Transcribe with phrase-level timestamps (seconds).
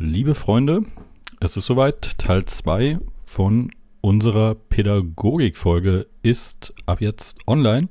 [0.00, 0.84] Liebe Freunde,
[1.40, 2.18] es ist soweit.
[2.18, 7.88] Teil 2 von unserer Pädagogik-Folge ist ab jetzt online.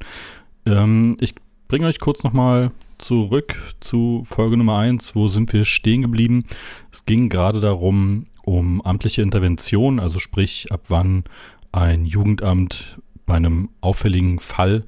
[0.66, 1.36] Ähm, ich
[1.68, 5.16] bringe euch kurz nochmal zurück zu Folge Nummer 1.
[5.16, 6.46] Wo sind wir stehen geblieben?
[6.94, 11.26] Es ging gerade darum, um amtliche Intervention, also sprich, ab wann
[11.74, 14.86] ein Jugendamt bei einem auffälligen Fall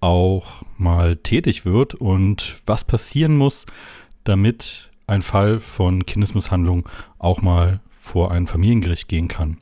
[0.00, 3.64] auch mal tätig wird und was passieren muss,
[4.24, 6.88] damit ein Fall von Kindesmisshandlung
[7.18, 9.58] auch mal vor ein Familiengericht gehen kann.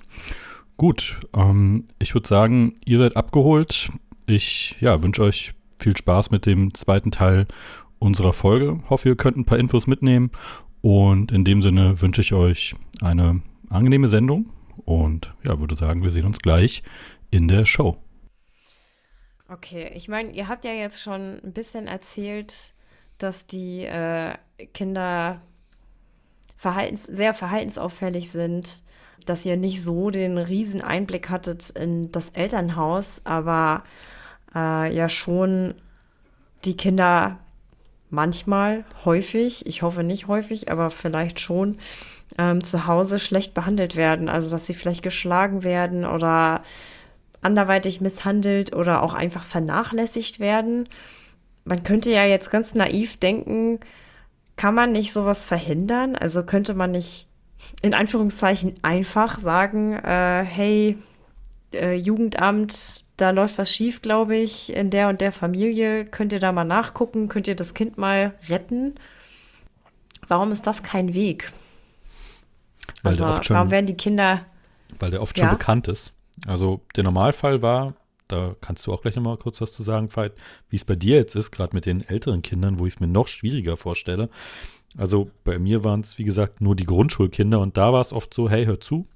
[0.77, 3.91] Gut, ähm, ich würde sagen, ihr seid abgeholt.
[4.27, 7.47] Ich ja, wünsche euch viel Spaß mit dem zweiten Teil
[7.99, 8.81] unserer Folge.
[8.89, 10.31] Hoffe, ihr könnt ein paar Infos mitnehmen.
[10.81, 14.51] Und in dem Sinne wünsche ich euch eine angenehme Sendung.
[14.85, 16.83] Und ja, würde sagen, wir sehen uns gleich
[17.31, 17.97] in der Show.
[19.49, 22.75] Okay, ich meine, ihr habt ja jetzt schon ein bisschen erzählt,
[23.19, 24.35] dass die äh,
[24.75, 25.41] Kinder
[26.57, 28.83] verhaltens sehr verhaltensauffällig sind,
[29.27, 33.85] dass ihr nicht so den riesen Einblick hattet in das Elternhaus, aber
[34.55, 35.75] äh, ja schon
[36.65, 37.39] die Kinder
[38.11, 41.79] manchmal, häufig, ich hoffe nicht häufig, aber vielleicht schon
[42.39, 44.29] ähm, zu Hause schlecht behandelt werden.
[44.29, 46.63] Also dass sie vielleicht geschlagen werden oder
[47.41, 50.89] anderweitig misshandelt oder auch einfach vernachlässigt werden
[51.69, 53.81] man könnte ja jetzt ganz naiv denken,
[54.57, 56.17] kann man nicht sowas verhindern?
[56.17, 57.29] Also könnte man nicht
[57.83, 60.99] in Anführungszeichen einfach sagen, äh, hey,
[61.75, 66.07] äh, Jugendamt, da läuft was schief, glaube ich, in der und der Familie.
[66.07, 67.29] Könnt ihr da mal nachgucken?
[67.29, 68.95] Könnt ihr das Kind mal retten?
[70.29, 71.53] Warum ist das kein Weg?
[73.03, 74.45] Weil also, schon, warum werden die Kinder.
[74.99, 75.45] Weil der oft ja?
[75.45, 76.13] schon bekannt ist.
[76.47, 77.95] Also der Normalfall war,
[78.29, 80.33] da kannst du auch gleich nochmal kurz was zu sagen, Veit,
[80.69, 83.09] wie es bei dir jetzt ist, gerade mit den älteren Kindern, wo ich es mir
[83.09, 84.29] noch schwieriger vorstelle.
[84.97, 88.33] Also bei mir waren es, wie gesagt, nur die Grundschulkinder und da war es oft
[88.33, 89.07] so, hey, hör zu,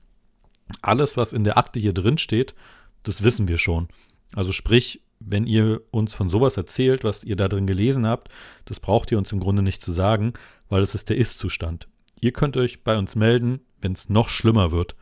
[0.81, 2.55] alles, was in der Akte hier drin steht,
[3.03, 3.89] das wissen wir schon.
[4.35, 8.29] Also sprich, wenn ihr uns von sowas erzählt, was ihr da drin gelesen habt,
[8.65, 10.33] das braucht ihr uns im Grunde nicht zu sagen,
[10.69, 11.89] weil das ist der Ist-Zustand.
[12.21, 14.97] Ihr könnt euch bei uns melden, wenn es noch schlimmer wird.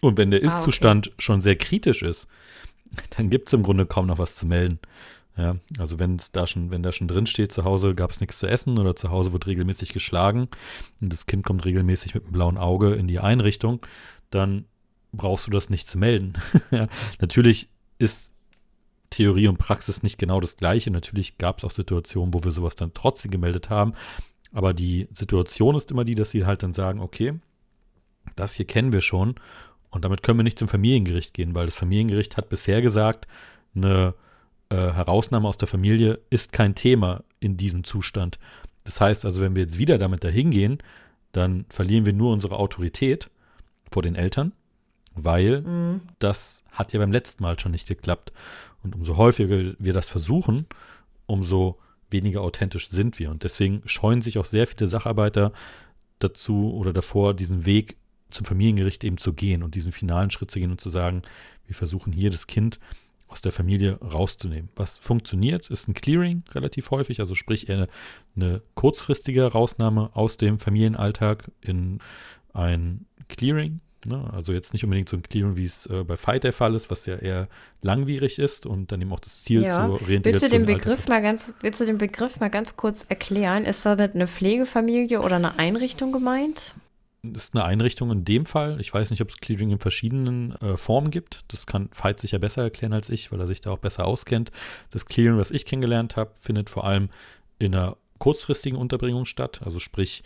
[0.00, 1.22] Und wenn der Ist-Zustand ah, okay.
[1.22, 2.28] schon sehr kritisch ist,
[3.16, 4.78] dann gibt es im Grunde kaum noch was zu melden.
[5.36, 8.20] Ja, also wenn es da schon, wenn da schon drin steht, zu Hause gab es
[8.20, 10.48] nichts zu essen oder zu Hause wird regelmäßig geschlagen
[11.00, 13.86] und das Kind kommt regelmäßig mit einem blauen Auge in die Einrichtung,
[14.30, 14.64] dann
[15.12, 16.32] brauchst du das nicht zu melden.
[16.72, 16.88] ja,
[17.20, 18.32] natürlich ist
[19.10, 20.90] Theorie und Praxis nicht genau das gleiche.
[20.90, 23.94] Natürlich gab es auch Situationen, wo wir sowas dann trotzdem gemeldet haben.
[24.52, 27.34] Aber die Situation ist immer die, dass sie halt dann sagen, okay,
[28.36, 29.36] das hier kennen wir schon
[29.90, 33.26] und damit können wir nicht zum Familiengericht gehen, weil das Familiengericht hat bisher gesagt,
[33.74, 34.14] eine
[34.70, 38.38] äh, Herausnahme aus der Familie ist kein Thema in diesem Zustand.
[38.84, 40.78] Das heißt also, wenn wir jetzt wieder damit dahin gehen,
[41.32, 43.30] dann verlieren wir nur unsere Autorität
[43.90, 44.52] vor den Eltern,
[45.14, 46.00] weil mhm.
[46.18, 48.32] das hat ja beim letzten Mal schon nicht geklappt.
[48.82, 50.66] Und umso häufiger wir das versuchen,
[51.26, 51.78] umso
[52.10, 53.30] weniger authentisch sind wir.
[53.30, 55.52] Und deswegen scheuen sich auch sehr viele Sacharbeiter
[56.18, 57.96] dazu oder davor, diesen Weg
[58.30, 61.22] zum Familiengericht eben zu gehen und diesen finalen Schritt zu gehen und zu sagen,
[61.66, 62.78] wir versuchen hier das Kind
[63.28, 64.70] aus der Familie rauszunehmen.
[64.74, 67.88] Was funktioniert, ist ein Clearing relativ häufig, also sprich eher eine,
[68.36, 71.98] eine kurzfristige Rausnahme aus dem Familienalltag in
[72.54, 73.80] ein Clearing.
[74.06, 74.30] Ne?
[74.32, 76.90] Also jetzt nicht unbedingt so ein Clearing, wie es äh, bei Fight der Fall ist,
[76.90, 77.48] was ja eher
[77.82, 79.74] langwierig ist und dann eben auch das Ziel ja.
[79.74, 80.24] zur Reintegration.
[80.24, 83.66] Willst du den Begriff mal ganz, willst du den Begriff mal ganz kurz erklären?
[83.66, 86.74] Ist damit eine Pflegefamilie oder eine Einrichtung gemeint?
[87.22, 88.80] Ist eine Einrichtung in dem Fall.
[88.80, 91.44] Ich weiß nicht, ob es Clearing in verschiedenen äh, Formen gibt.
[91.48, 94.52] Das kann Veit sicher besser erklären als ich, weil er sich da auch besser auskennt.
[94.90, 97.10] Das Clearing, was ich kennengelernt habe, findet vor allem
[97.58, 99.60] in einer kurzfristigen Unterbringung statt.
[99.64, 100.22] Also sprich,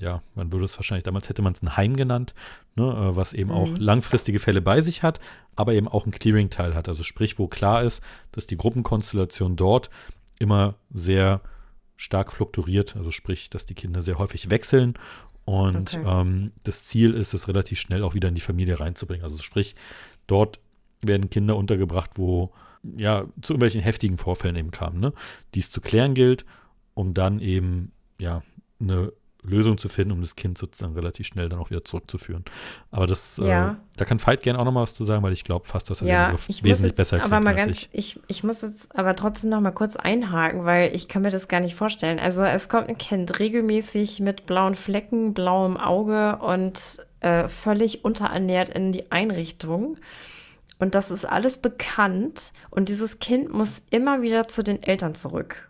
[0.00, 2.34] ja, man würde es wahrscheinlich, damals hätte man es ein Heim genannt,
[2.76, 3.56] ne, äh, was eben mhm.
[3.56, 5.20] auch langfristige Fälle bei sich hat,
[5.56, 6.88] aber eben auch einen Clearing-Teil hat.
[6.88, 8.02] Also sprich, wo klar ist,
[8.32, 9.90] dass die Gruppenkonstellation dort
[10.38, 11.40] immer sehr
[11.96, 14.94] stark fluktuiert, also sprich, dass die Kinder sehr häufig wechseln
[15.46, 16.04] und okay.
[16.04, 19.24] ähm, das Ziel ist es relativ schnell auch wieder in die Familie reinzubringen.
[19.24, 19.76] Also sprich,
[20.26, 20.58] dort
[21.02, 22.52] werden Kinder untergebracht, wo
[22.96, 25.12] ja zu irgendwelchen heftigen Vorfällen eben kamen, ne?
[25.54, 26.44] die es zu klären gilt,
[26.94, 28.42] um dann eben ja
[28.80, 29.12] eine
[29.46, 32.44] Lösung zu finden, um das Kind sozusagen relativ schnell dann auch wieder zurückzuführen.
[32.90, 33.70] Aber das, äh, ja.
[33.72, 35.90] äh, da kann Veit gerne auch noch mal was zu sagen, weil ich glaube fast,
[35.90, 37.88] dass er ja, den Begriff wesentlich jetzt, besser aber mal ganz, ich.
[37.92, 38.20] ich.
[38.28, 41.60] Ich muss jetzt aber trotzdem noch mal kurz einhaken, weil ich kann mir das gar
[41.60, 42.18] nicht vorstellen.
[42.18, 48.68] Also es kommt ein Kind regelmäßig mit blauen Flecken, blauem Auge und äh, völlig unterernährt
[48.68, 49.96] in die Einrichtung.
[50.78, 52.52] Und das ist alles bekannt.
[52.70, 55.65] Und dieses Kind muss immer wieder zu den Eltern zurück.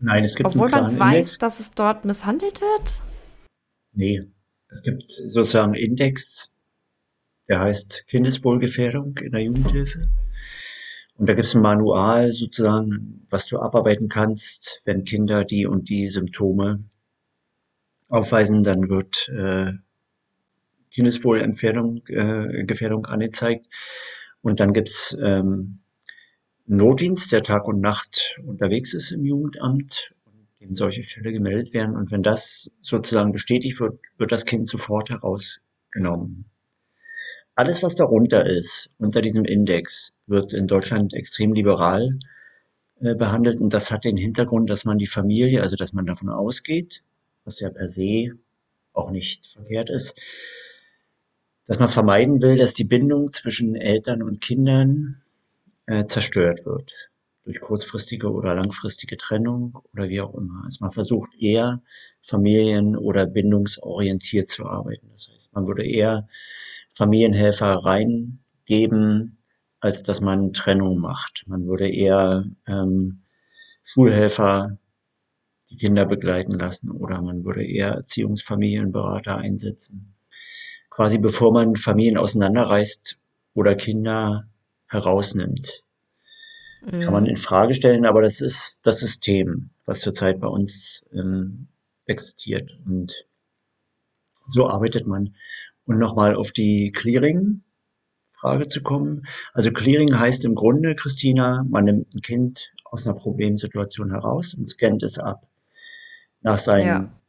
[0.00, 1.38] Nein, es gibt Obwohl man weiß, Index.
[1.38, 3.00] dass es dort misshandelt wird?
[3.92, 4.22] Nee,
[4.68, 6.50] es gibt sozusagen einen Index,
[7.48, 10.02] der heißt Kindeswohlgefährdung in der Jugendhilfe.
[11.16, 15.88] Und da gibt es ein Manual sozusagen, was du abarbeiten kannst, wenn Kinder die und
[15.88, 16.84] die Symptome
[18.08, 19.72] aufweisen, dann wird äh,
[20.92, 23.66] Kindeswohlgefährdung äh, Gefährdung angezeigt.
[24.42, 25.80] Und dann gibt's ähm,
[26.68, 30.14] Notdienst, der Tag und Nacht unterwegs ist im Jugendamt
[30.60, 31.96] dem solche Fälle gemeldet werden.
[31.96, 36.44] Und wenn das sozusagen bestätigt wird, wird das Kind sofort herausgenommen.
[37.54, 42.18] Alles, was darunter ist, unter diesem Index, wird in Deutschland extrem liberal
[43.00, 43.60] äh, behandelt.
[43.60, 47.02] Und das hat den Hintergrund, dass man die Familie, also dass man davon ausgeht,
[47.44, 48.32] was ja per se
[48.92, 50.16] auch nicht verkehrt ist,
[51.66, 55.16] dass man vermeiden will, dass die Bindung zwischen Eltern und Kindern
[55.88, 57.10] äh, zerstört wird
[57.44, 60.64] durch kurzfristige oder langfristige Trennung oder wie auch immer.
[60.66, 61.82] Also man versucht eher
[62.20, 65.08] familien- oder bindungsorientiert zu arbeiten.
[65.12, 66.28] Das heißt, man würde eher
[66.90, 69.38] Familienhelfer reingeben,
[69.80, 71.44] als dass man Trennung macht.
[71.46, 73.22] Man würde eher ähm,
[73.82, 74.76] Schulhelfer
[75.70, 80.14] die Kinder begleiten lassen oder man würde eher Erziehungsfamilienberater einsetzen.
[80.90, 83.18] Quasi bevor man Familien auseinanderreißt
[83.54, 84.47] oder Kinder
[84.88, 85.82] herausnimmt.
[86.82, 87.00] Mhm.
[87.00, 91.68] Kann man in Frage stellen, aber das ist das System, was zurzeit bei uns ähm,
[92.06, 92.70] existiert.
[92.86, 93.26] Und
[94.48, 95.34] so arbeitet man.
[95.84, 99.26] Und nochmal auf die Clearing-Frage zu kommen.
[99.54, 104.68] Also Clearing heißt im Grunde, Christina, man nimmt ein Kind aus einer Problemsituation heraus und
[104.68, 105.46] scannt es ab.
[106.40, 107.20] Nach seinen ja.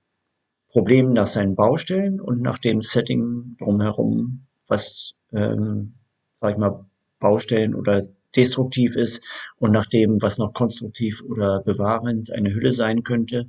[0.70, 5.96] Problemen, nach seinen Baustellen und nach dem Setting drumherum, was, ähm,
[6.42, 6.86] sag ich mal,
[7.20, 8.04] Baustellen oder
[8.36, 9.24] destruktiv ist
[9.58, 13.48] und nach dem, was noch konstruktiv oder bewahrend eine Hülle sein könnte.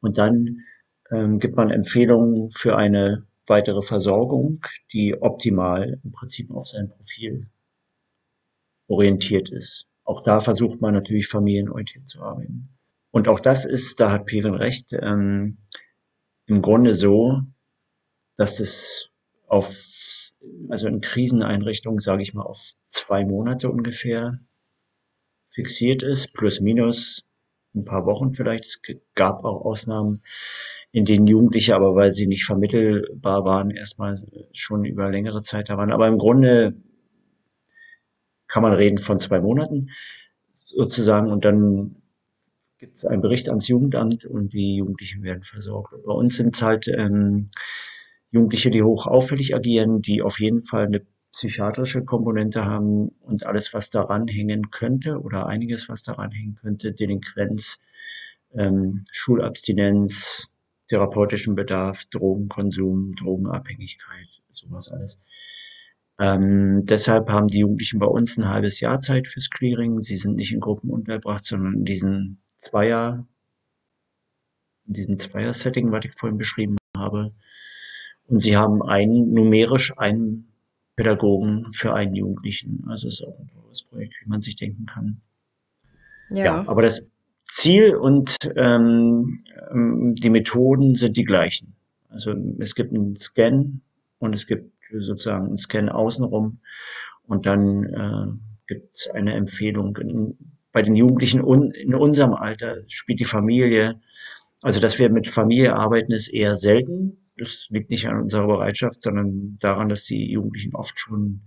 [0.00, 0.60] Und dann
[1.10, 4.60] ähm, gibt man Empfehlungen für eine weitere Versorgung,
[4.92, 7.48] die optimal im Prinzip auf sein Profil
[8.88, 9.86] orientiert ist.
[10.04, 12.68] Auch da versucht man natürlich familienorientiert zu arbeiten.
[13.10, 15.58] Und auch das ist, da hat Peven recht, ähm,
[16.46, 17.40] im Grunde so,
[18.36, 19.08] dass es
[19.48, 19.66] auf
[20.68, 24.38] also in Kriseneinrichtungen, sage ich mal, auf zwei Monate ungefähr
[25.50, 27.24] fixiert ist, plus minus
[27.74, 28.66] ein paar Wochen vielleicht.
[28.66, 28.82] Es
[29.14, 30.22] gab auch Ausnahmen,
[30.92, 35.76] in denen Jugendliche, aber weil sie nicht vermittelbar waren, erstmal schon über längere Zeit da
[35.76, 35.92] waren.
[35.92, 36.74] Aber im Grunde
[38.48, 39.90] kann man reden von zwei Monaten
[40.52, 41.96] sozusagen und dann
[42.78, 45.94] gibt es einen Bericht ans Jugendamt und die Jugendlichen werden versorgt.
[46.04, 47.46] Bei uns sind es halt ähm,
[48.30, 53.74] Jugendliche, die hoch auffällig agieren, die auf jeden Fall eine psychiatrische Komponente haben und alles,
[53.74, 57.78] was daran hängen könnte oder einiges, was daran hängen könnte, Delinquenz,
[58.54, 60.48] ähm, Schulabstinenz,
[60.88, 65.20] therapeutischen Bedarf, Drogenkonsum, Drogenabhängigkeit, sowas alles.
[66.18, 69.98] Ähm, deshalb haben die Jugendlichen bei uns ein halbes Jahr Zeit fürs Clearing.
[69.98, 73.26] Sie sind nicht in Gruppen untergebracht, sondern in diesen Zweier,
[74.86, 77.34] in diesem Zweier-Setting, was ich vorhin beschrieben habe.
[78.28, 80.48] Und sie haben einen, numerisch einen
[80.96, 82.84] Pädagogen für einen Jugendlichen.
[82.88, 85.20] Also es ist auch ein tolles Projekt, wie man sich denken kann.
[86.30, 87.06] Ja, ja aber das
[87.44, 89.44] Ziel und ähm,
[90.18, 91.74] die Methoden sind die gleichen.
[92.08, 93.80] Also es gibt einen Scan
[94.18, 96.58] und es gibt sozusagen einen Scan außenrum
[97.26, 98.26] und dann äh,
[98.66, 99.96] gibt es eine Empfehlung.
[99.98, 100.36] In,
[100.72, 104.00] bei den Jugendlichen un, in unserem Alter spielt die Familie,
[104.62, 109.02] also dass wir mit Familie arbeiten, ist eher selten das liegt nicht an unserer Bereitschaft,
[109.02, 111.42] sondern daran, dass die Jugendlichen oft schon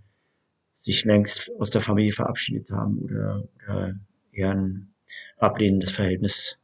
[0.75, 3.95] sich längst aus der Familie verabschiedet haben oder, oder
[4.31, 4.93] eher ein
[5.37, 6.57] ablehnendes Verhältnis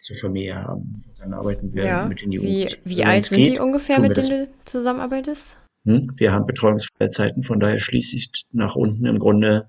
[0.00, 1.04] zur Familie haben.
[1.18, 2.06] Dann arbeiten wir ja.
[2.06, 2.80] mit den Jugendlichen.
[2.84, 5.56] Wie, wie alt sind geht, die ungefähr, mit denen du zusammenarbeitest?
[5.84, 6.10] Hm?
[6.16, 9.68] Wir haben betreuungsfreie Zeiten, von daher schließe ich nach unten im Grunde,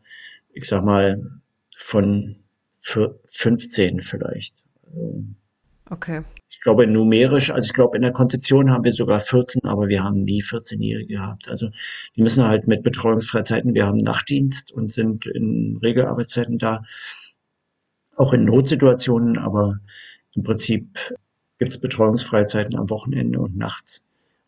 [0.54, 1.22] ich sag mal,
[1.76, 2.38] von
[2.72, 4.56] 15 vielleicht.
[4.86, 5.24] Also
[5.94, 6.24] okay
[6.54, 10.04] ich glaube numerisch, also ich glaube in der Konzeption haben wir sogar 14, aber wir
[10.04, 11.50] haben nie 14-Jährige gehabt.
[11.50, 11.70] Also
[12.16, 16.84] die müssen halt mit Betreuungsfreizeiten, wir haben Nachtdienst und sind in Regelarbeitszeiten da,
[18.16, 19.80] auch in Notsituationen, aber
[20.36, 21.00] im Prinzip
[21.58, 24.04] gibt es Betreuungsfreizeiten am Wochenende und nachts.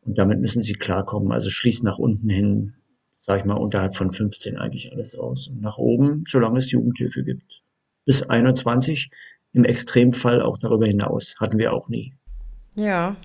[0.05, 1.31] Und damit müssen sie klarkommen.
[1.31, 2.75] Also schließt nach unten hin,
[3.15, 5.47] sage ich mal, unterhalb von 15 eigentlich alles aus.
[5.47, 7.63] Und nach oben, solange es Jugendhilfe gibt.
[8.05, 9.09] Bis 21
[9.55, 11.35] im Extremfall auch darüber hinaus.
[11.39, 12.13] Hatten wir auch nie.
[12.75, 13.15] Ja.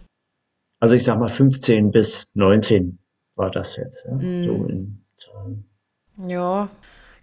[0.79, 2.99] Also ich sag mal 15 bis 19
[3.35, 4.45] war das jetzt, ja, mm.
[4.45, 5.65] so in Zahlen.
[6.27, 6.71] Ja,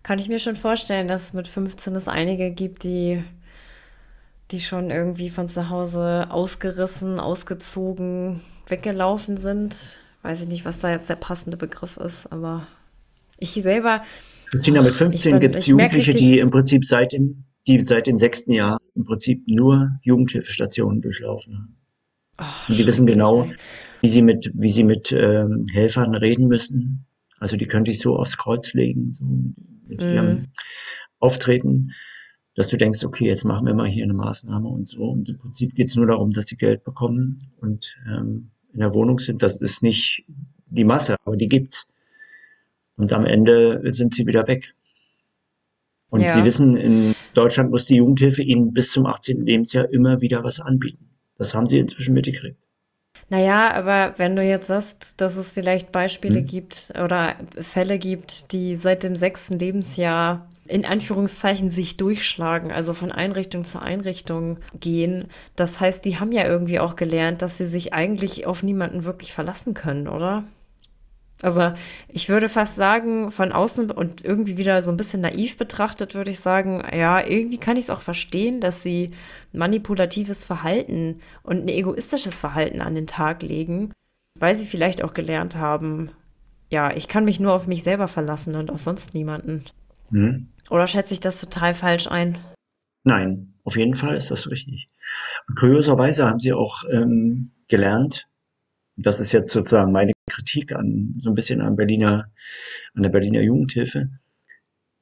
[0.04, 3.24] kann ich mir schon vorstellen, dass es mit 15 es einige gibt, die,
[4.52, 10.02] die schon irgendwie von zu Hause ausgerissen, ausgezogen weggelaufen sind.
[10.22, 12.68] Weiß ich nicht, was da jetzt der passende Begriff ist, aber
[13.38, 14.04] ich selber.
[14.50, 18.52] Christina, mit 15 gibt es Jugendliche, die im Prinzip seit dem, die seit dem sechsten
[18.52, 21.78] Jahr im Prinzip nur Jugendhilfestationen durchlaufen haben.
[22.40, 23.50] Oh, und die wissen genau,
[24.02, 27.06] wie sie mit, wie sie mit ähm, Helfern reden müssen.
[27.40, 29.26] Also die könnte ich so aufs Kreuz legen, so
[29.88, 30.06] mit mm.
[30.06, 30.48] ihrem
[31.20, 31.92] Auftreten,
[32.56, 35.04] dass du denkst, okay, jetzt machen wir mal hier eine Maßnahme und so.
[35.04, 38.94] Und im Prinzip geht es nur darum, dass sie Geld bekommen und ähm, in der
[38.94, 39.42] Wohnung sind.
[39.44, 40.26] Das ist nicht
[40.68, 41.88] die Masse, aber die gibt's.
[42.96, 44.74] Und am Ende sind sie wieder weg.
[46.10, 46.34] Und ja.
[46.34, 49.46] sie wissen, in Deutschland muss die Jugendhilfe ihnen bis zum 18.
[49.46, 51.10] Lebensjahr immer wieder was anbieten.
[51.38, 52.68] Das haben sie inzwischen mitgekriegt.
[53.30, 56.46] Naja, aber wenn du jetzt sagst, dass es vielleicht Beispiele hm.
[56.46, 63.12] gibt oder Fälle gibt, die seit dem sechsten Lebensjahr in Anführungszeichen sich durchschlagen, also von
[63.12, 65.26] Einrichtung zu Einrichtung gehen.
[65.56, 69.32] Das heißt, die haben ja irgendwie auch gelernt, dass sie sich eigentlich auf niemanden wirklich
[69.32, 70.44] verlassen können, oder?
[71.42, 71.74] Also
[72.08, 76.32] ich würde fast sagen, von außen und irgendwie wieder so ein bisschen naiv betrachtet, würde
[76.32, 79.12] ich sagen, ja, irgendwie kann ich es auch verstehen, dass sie
[79.54, 83.94] manipulatives Verhalten und ein egoistisches Verhalten an den Tag legen,
[84.40, 86.10] weil sie vielleicht auch gelernt haben,
[86.70, 89.66] ja, ich kann mich nur auf mich selber verlassen und auf sonst niemanden.
[90.10, 90.48] Mhm.
[90.70, 92.38] Oder schätze ich das total falsch ein?
[93.04, 94.88] Nein, auf jeden Fall ist das richtig.
[95.48, 98.28] Und kurioserweise haben sie auch ähm, gelernt,
[98.98, 102.32] das ist jetzt sozusagen meine Kritik an so ein bisschen an Berliner,
[102.96, 104.10] an der Berliner Jugendhilfe,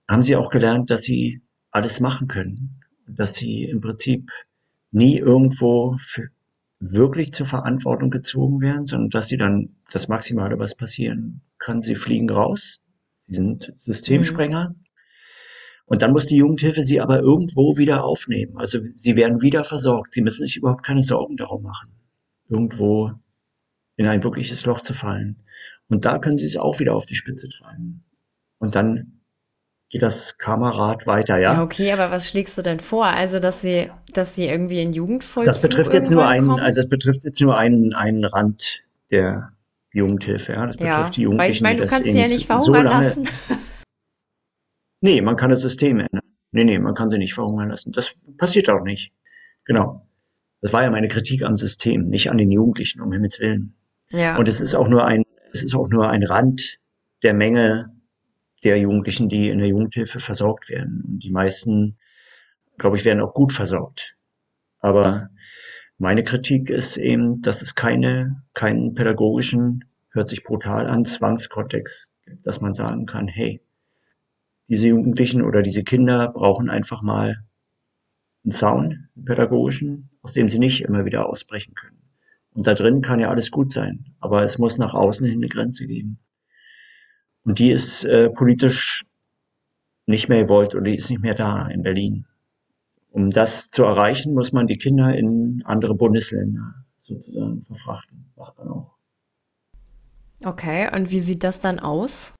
[0.08, 4.30] haben sie auch gelernt, dass sie alles machen können, dass sie im Prinzip
[4.92, 5.98] nie irgendwo
[6.80, 11.96] wirklich zur Verantwortung gezogen werden, sondern dass sie dann das Maximale, was passieren kann, sie
[11.96, 12.82] fliegen raus,
[13.22, 14.70] sie sind Systemsprenger.
[14.70, 14.86] Mhm.
[15.88, 18.58] Und dann muss die Jugendhilfe sie aber irgendwo wieder aufnehmen.
[18.58, 20.14] Also sie werden wieder versorgt.
[20.14, 21.92] Sie müssen sich überhaupt keine Sorgen darum machen,
[22.50, 23.14] irgendwo
[23.98, 25.44] in ein wirkliches Loch zu fallen.
[25.88, 28.04] Und da können sie es auch wieder auf die Spitze treiben.
[28.58, 29.22] Und dann
[29.90, 31.54] geht das Kamerad weiter, ja?
[31.54, 33.06] Ja, okay, aber was schlägst du denn vor?
[33.06, 36.64] Also, dass sie, dass sie irgendwie in Jugendvollzug Das betrifft jetzt nur einen, kommen?
[36.64, 39.54] also das betrifft jetzt nur einen, einen Rand der
[39.94, 40.66] Jugendhilfe, ja.
[40.66, 41.38] Das betrifft ja, die Jugendlichen.
[41.38, 43.30] Weil ich meine, du kannst sie ja nicht verhungern so lassen.
[45.02, 46.22] Nee, man kann das System ändern.
[46.52, 47.92] Nee, nee, man kann sie nicht verhungern lassen.
[47.92, 49.14] Das passiert auch nicht.
[49.66, 50.08] Genau.
[50.62, 53.76] Das war ja meine Kritik am System, nicht an den Jugendlichen, um Himmels Willen.
[54.10, 54.38] Ja.
[54.38, 56.80] Und es ist auch nur ein, es ist auch nur ein Rand
[57.24, 57.92] der Menge
[58.64, 61.04] der Jugendlichen, die in der Jugendhilfe versorgt werden.
[61.08, 61.98] Und die meisten,
[62.78, 64.16] glaube ich, werden auch gut versorgt.
[64.80, 65.30] Aber
[65.98, 72.12] meine Kritik ist eben, dass es keine, keinen pädagogischen, hört sich brutal an, Zwangskontext,
[72.44, 73.62] dass man sagen kann, hey,
[74.68, 77.44] diese Jugendlichen oder diese Kinder brauchen einfach mal
[78.44, 82.05] einen Zaun, einen pädagogischen, aus dem sie nicht immer wieder ausbrechen können.
[82.56, 85.50] Und da drin kann ja alles gut sein, aber es muss nach außen hin eine
[85.50, 86.20] Grenze geben.
[87.44, 89.06] Und die ist äh, politisch
[90.06, 92.26] nicht mehr gewollt oder die ist nicht mehr da in Berlin.
[93.12, 98.32] Um das zu erreichen, muss man die Kinder in andere Bundesländer sozusagen verfrachten.
[98.38, 98.92] Macht man auch.
[100.44, 102.34] Okay, und wie sieht das dann aus?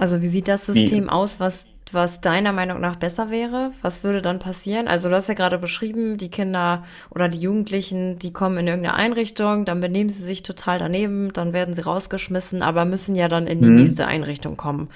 [0.00, 1.08] Also wie sieht das System wie?
[1.10, 3.72] aus, was was deiner Meinung nach besser wäre?
[3.82, 4.88] Was würde dann passieren?
[4.88, 8.94] Also du hast ja gerade beschrieben, die Kinder oder die Jugendlichen, die kommen in irgendeine
[8.94, 13.48] Einrichtung, dann benehmen sie sich total daneben, dann werden sie rausgeschmissen, aber müssen ja dann
[13.48, 13.74] in die mhm.
[13.74, 14.88] nächste Einrichtung kommen.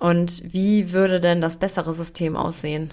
[0.00, 2.92] Und wie würde denn das bessere System aussehen?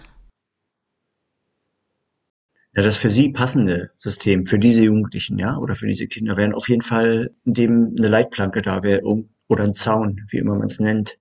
[2.73, 6.53] Ja, das für sie passende System, für diese Jugendlichen, ja, oder für diese Kinder wären
[6.53, 9.01] auf jeden Fall, in dem eine Leitplanke da wäre,
[9.47, 11.19] oder ein Zaun, wie immer man es nennt.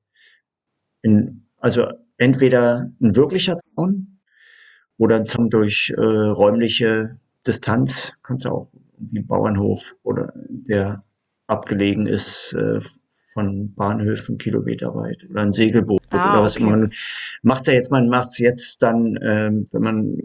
[1.05, 4.21] In, also entweder ein wirklicher Zaun
[4.97, 11.05] oder ein Zaun durch äh, räumliche Distanz, kannst du auch wie Bauernhof oder der
[11.47, 12.81] abgelegen ist äh,
[13.35, 16.65] von Bahnhöfen kilometerweit oder ein Segelboot ah, oder was okay.
[16.65, 16.93] man
[17.43, 20.19] macht's ja jetzt, man macht's jetzt dann, ähm, wenn man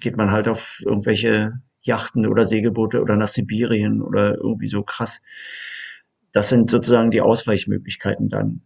[0.00, 5.22] geht man halt auf irgendwelche Yachten oder Segelboote oder nach Sibirien oder irgendwie so krass.
[6.32, 8.62] Das sind sozusagen die Ausweichmöglichkeiten dann.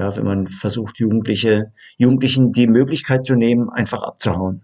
[0.00, 4.62] Ja, wenn man versucht, Jugendliche, Jugendlichen die Möglichkeit zu nehmen, einfach abzuhauen.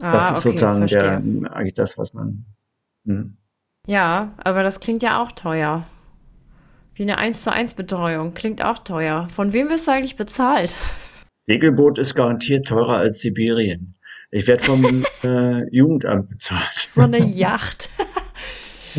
[0.00, 2.44] Ah, das ist okay, sozusagen der, eigentlich das, was man.
[3.06, 3.38] Hm.
[3.86, 5.86] Ja, aber das klingt ja auch teuer.
[6.92, 8.34] Wie eine 1 zu 1 Betreuung.
[8.34, 9.28] Klingt auch teuer.
[9.30, 10.74] Von wem wirst du eigentlich bezahlt?
[11.38, 13.94] Segelboot ist garantiert teurer als Sibirien.
[14.30, 16.76] Ich werde vom äh, Jugendamt bezahlt.
[16.76, 17.88] So eine Yacht.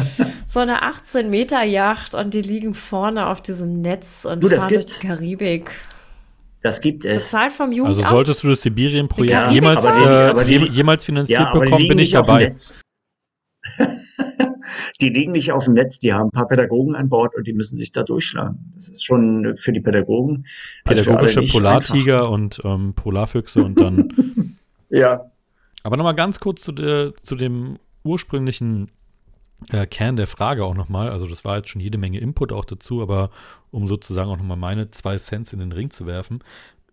[0.48, 4.74] so eine 18 Meter Yacht und die liegen vorne auf diesem Netz und du, fahren
[4.74, 5.72] durch die Karibik.
[6.62, 7.24] Das gibt es.
[7.26, 8.06] Bezahlt vom Jugendamt.
[8.06, 12.00] Also solltest du das Sibirien-Projekt jemals, aber die, aber die, jemals finanziert ja, bekommen, bin
[12.00, 12.54] ich dabei.
[15.02, 17.54] die liegen nicht auf dem Netz, die haben ein paar Pädagogen an Bord und die
[17.54, 18.72] müssen sich da durchschlagen.
[18.76, 20.46] Das ist schon für die Pädagogen.
[20.84, 22.32] Pädagogische Polartiger einfach.
[22.32, 24.58] und ähm, Polarfüchse und dann.
[24.90, 25.32] ja.
[25.84, 28.92] Aber nochmal ganz kurz zu, der, zu dem ursprünglichen
[29.72, 31.10] äh, Kern der Frage auch nochmal.
[31.10, 33.30] Also, das war jetzt schon jede Menge Input auch dazu, aber
[33.72, 36.44] um sozusagen auch nochmal meine zwei Cents in den Ring zu werfen.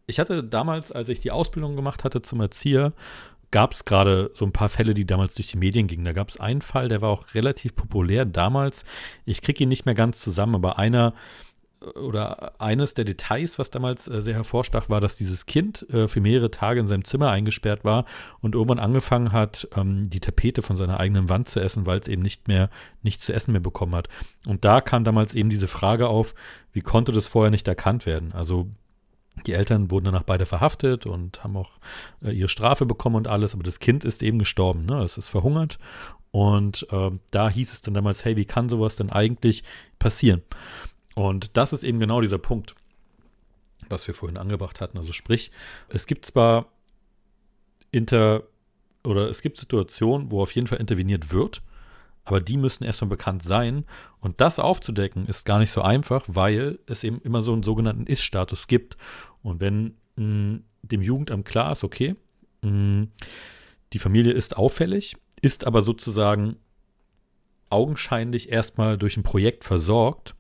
[0.07, 2.93] Ich hatte damals, als ich die Ausbildung gemacht hatte zum Erzieher,
[3.51, 6.05] gab es gerade so ein paar Fälle, die damals durch die Medien gingen.
[6.05, 8.85] Da gab es einen Fall, der war auch relativ populär damals.
[9.25, 11.15] Ich kriege ihn nicht mehr ganz zusammen, aber einer
[11.81, 16.21] oder eines der Details, was damals äh, sehr hervorstach, war, dass dieses Kind äh, für
[16.21, 18.07] mehrere Tage in seinem Zimmer eingesperrt war
[18.41, 22.09] und irgendwann angefangen hat, ähm, die Tapete von seiner eigenen Wand zu essen, weil es
[22.09, 22.71] eben nicht mehr
[23.03, 24.09] nichts zu essen mehr bekommen hat.
[24.47, 26.35] Und da kam damals eben diese Frage auf,
[26.73, 28.33] wie konnte das vorher nicht erkannt werden?
[28.33, 28.69] Also
[29.47, 31.73] die Eltern wurden danach beide verhaftet und haben auch
[32.23, 35.01] äh, ihre Strafe bekommen und alles, aber das Kind ist eben gestorben, ne?
[35.03, 35.79] Es ist verhungert.
[36.31, 39.63] Und äh, da hieß es dann damals, hey, wie kann sowas denn eigentlich
[39.99, 40.43] passieren?
[41.17, 42.75] Und das ist eben genau dieser Punkt,
[43.89, 44.99] was wir vorhin angebracht hatten.
[44.99, 45.51] Also sprich,
[45.89, 46.67] es gibt zwar
[47.91, 48.43] Inter
[49.03, 51.63] oder es gibt Situationen, wo auf jeden Fall interveniert wird,
[52.27, 53.87] aber die müssen erstmal bekannt sein.
[54.21, 58.07] Und das aufzudecken ist gar nicht so einfach, weil es eben immer so einen sogenannten
[58.07, 58.99] Ist-Status gibt.
[59.43, 62.15] Und wenn mh, hm, dem Jugendamt klar ist, okay,
[62.61, 63.11] mh, hm,
[63.95, 66.57] die Familie ist auffällig, ist aber sozusagen
[67.71, 70.35] augenscheinlich erstmal durch ein Projekt versorgt,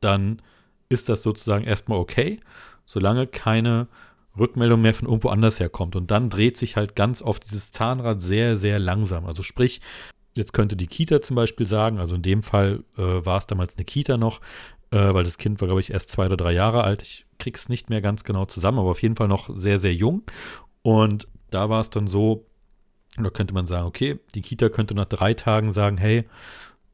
[0.00, 0.42] dann
[0.88, 2.40] ist das sozusagen erstmal okay,
[2.86, 3.88] solange keine
[4.38, 5.96] Rückmeldung mehr von irgendwo anders herkommt.
[5.96, 9.26] Und dann dreht sich halt ganz oft dieses Zahnrad sehr, sehr langsam.
[9.26, 9.80] Also sprich,
[10.38, 13.76] Jetzt könnte die Kita zum Beispiel sagen, also in dem Fall äh, war es damals
[13.76, 14.40] eine Kita noch,
[14.92, 17.02] äh, weil das Kind war, glaube ich, erst zwei oder drei Jahre alt.
[17.02, 20.22] Ich krieg's nicht mehr ganz genau zusammen, aber auf jeden Fall noch sehr, sehr jung.
[20.82, 22.46] Und da war es dann so,
[23.16, 26.24] da könnte man sagen, okay, die Kita könnte nach drei Tagen sagen, hey,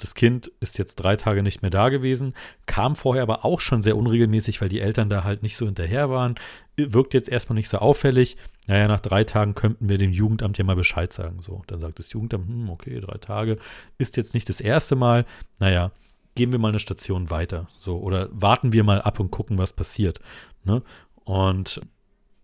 [0.05, 2.35] das Kind ist jetzt drei Tage nicht mehr da gewesen,
[2.67, 6.11] kam vorher aber auch schon sehr unregelmäßig, weil die Eltern da halt nicht so hinterher
[6.11, 6.35] waren,
[6.77, 8.37] wirkt jetzt erstmal nicht so auffällig.
[8.67, 11.41] Naja, nach drei Tagen könnten wir dem Jugendamt ja mal Bescheid sagen.
[11.41, 13.57] So, dann sagt das Jugendamt, hm, okay, drei Tage
[13.97, 15.25] ist jetzt nicht das erste Mal.
[15.59, 15.91] Naja,
[16.35, 17.67] gehen wir mal eine Station weiter.
[17.79, 20.21] So, oder warten wir mal ab und gucken, was passiert.
[20.65, 20.83] Ne?
[21.25, 21.81] Und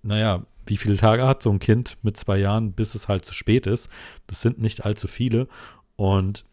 [0.03, 3.35] naja, wie viele Tage hat so ein Kind mit zwei Jahren, bis es halt zu
[3.35, 3.90] spät ist?
[4.29, 5.46] Das sind nicht allzu viele.
[5.96, 6.46] Und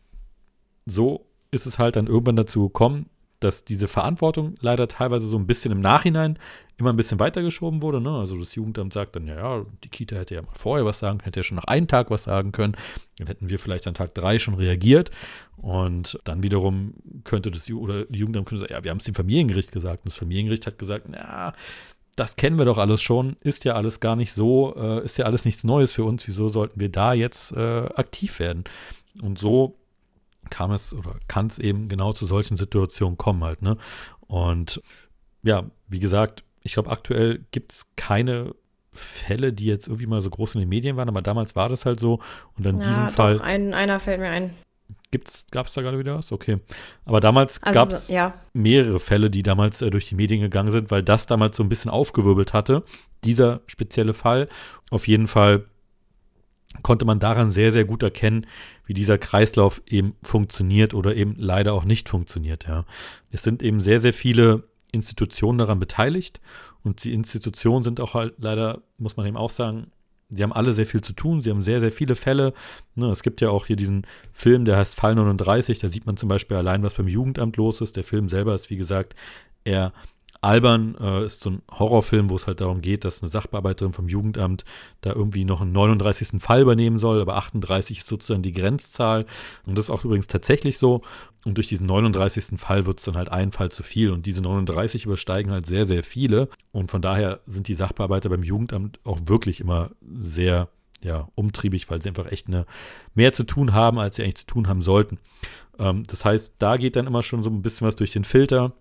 [0.88, 5.46] so ist es halt dann irgendwann dazu gekommen, dass diese Verantwortung leider teilweise so ein
[5.46, 6.40] bisschen im Nachhinein
[6.78, 8.02] immer ein bisschen weitergeschoben wurde.
[8.02, 8.10] Ne?
[8.10, 11.20] Also das Jugendamt sagt dann, ja, ja, die Kita hätte ja mal vorher was sagen
[11.20, 12.76] können, hätte ja schon nach einem Tag was sagen können.
[13.18, 15.12] Dann hätten wir vielleicht an Tag drei schon reagiert.
[15.56, 19.72] Und dann wiederum könnte das oder Jugendamt könnte sagen, ja, wir haben es dem Familiengericht
[19.72, 20.04] gesagt.
[20.04, 21.54] Und das Familiengericht hat gesagt, na,
[22.16, 25.26] das kennen wir doch alles schon, ist ja alles gar nicht so, äh, ist ja
[25.26, 26.28] alles nichts Neues für uns.
[26.28, 28.64] Wieso sollten wir da jetzt äh, aktiv werden?
[29.22, 29.78] Und so
[30.48, 33.78] kam es oder kann es eben genau zu solchen Situationen kommen halt, ne?
[34.22, 34.82] Und
[35.44, 38.54] ja, wie gesagt, ich glaube, aktuell gibt es keine
[38.92, 41.86] Fälle, die jetzt irgendwie mal so groß in den Medien waren, aber damals war das
[41.86, 42.20] halt so.
[42.58, 43.42] Und in ja, diesem doch, Fall.
[43.42, 44.54] Ein, einer fällt mir ein.
[45.52, 46.32] Gab es da gerade wieder was?
[46.32, 46.60] Okay.
[47.06, 48.34] Aber damals also, gab es ja.
[48.54, 51.70] mehrere Fälle, die damals äh, durch die Medien gegangen sind, weil das damals so ein
[51.70, 52.84] bisschen aufgewirbelt hatte.
[53.24, 54.50] Dieser spezielle Fall.
[54.92, 55.66] Auf jeden Fall
[56.84, 58.46] konnte man daran sehr, sehr gut erkennen,
[58.86, 62.68] wie dieser Kreislauf eben funktioniert oder eben leider auch nicht funktioniert.
[62.68, 62.86] Ja.
[63.32, 66.40] Es sind eben sehr, sehr viele Institutionen daran beteiligt
[66.84, 69.92] und die Institutionen sind auch halt leider, muss man eben auch sagen,
[70.30, 72.54] sie haben alle sehr viel zu tun, sie haben sehr, sehr viele Fälle.
[72.96, 76.18] Ne, es gibt ja auch hier diesen Film, der heißt Fall 39, da sieht man
[76.18, 77.96] zum Beispiel allein, was beim Jugendamt los ist.
[77.96, 79.16] Der Film selber ist, wie gesagt,
[79.64, 79.94] eher
[80.48, 84.08] Albern äh, ist so ein Horrorfilm, wo es halt darum geht, dass eine Sachbearbeiterin vom
[84.08, 84.64] Jugendamt
[85.02, 86.42] da irgendwie noch einen 39.
[86.42, 89.26] Fall übernehmen soll, aber 38 ist sozusagen die Grenzzahl.
[89.66, 91.02] Und das ist auch übrigens tatsächlich so.
[91.44, 92.58] Und durch diesen 39.
[92.58, 94.10] Fall wird es dann halt ein Fall zu viel.
[94.10, 96.48] Und diese 39 übersteigen halt sehr, sehr viele.
[96.72, 100.70] Und von daher sind die Sachbearbeiter beim Jugendamt auch wirklich immer sehr
[101.02, 102.66] ja, umtriebig, weil sie einfach echt eine,
[103.14, 105.20] mehr zu tun haben, als sie eigentlich zu tun haben sollten.
[105.78, 108.74] Ähm, das heißt, da geht dann immer schon so ein bisschen was durch den Filter.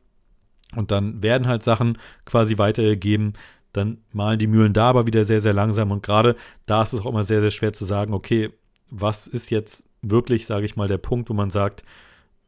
[0.74, 3.34] Und dann werden halt Sachen quasi weitergegeben.
[3.72, 5.90] Dann malen die Mühlen da aber wieder sehr, sehr langsam.
[5.90, 8.50] Und gerade da ist es auch immer sehr, sehr schwer zu sagen, okay,
[8.90, 11.82] was ist jetzt wirklich, sage ich mal, der Punkt, wo man sagt,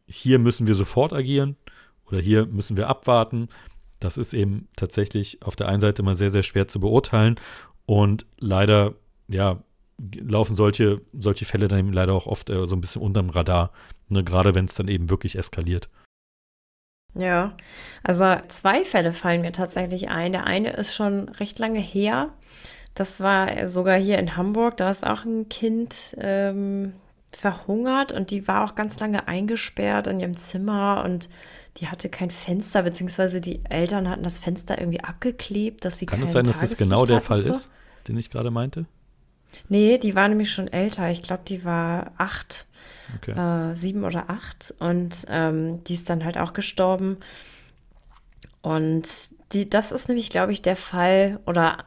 [0.06, 1.56] hier müssen wir sofort agieren
[2.06, 3.48] oder hier müssen wir abwarten.
[4.00, 7.36] Das ist eben tatsächlich auf der einen Seite immer sehr, sehr schwer zu beurteilen.
[7.84, 8.94] Und leider,
[9.28, 9.62] ja,
[9.98, 13.72] laufen solche, solche Fälle dann eben leider auch oft äh, so ein bisschen unterm Radar.
[14.08, 15.88] Ne, gerade wenn es dann eben wirklich eskaliert.
[17.14, 17.56] Ja,
[18.02, 20.32] also zwei Fälle fallen mir tatsächlich ein.
[20.32, 22.30] Der eine ist schon recht lange her.
[22.94, 24.76] Das war sogar hier in Hamburg.
[24.76, 26.94] Da ist auch ein Kind, ähm,
[27.32, 31.28] verhungert und die war auch ganz lange eingesperrt in ihrem Zimmer und
[31.76, 36.22] die hatte kein Fenster, beziehungsweise die Eltern hatten das Fenster irgendwie abgeklebt, dass sie Kann
[36.22, 37.50] es sein, dass das genau der Fall so.
[37.50, 37.70] ist,
[38.08, 38.86] den ich gerade meinte?
[39.68, 41.10] Nee, die war nämlich schon älter.
[41.10, 42.66] Ich glaube, die war acht,
[43.16, 43.32] okay.
[43.32, 44.74] äh, sieben oder acht.
[44.78, 47.18] Und ähm, die ist dann halt auch gestorben.
[48.62, 49.08] Und
[49.52, 51.78] die, das ist nämlich, glaube ich, der Fall oder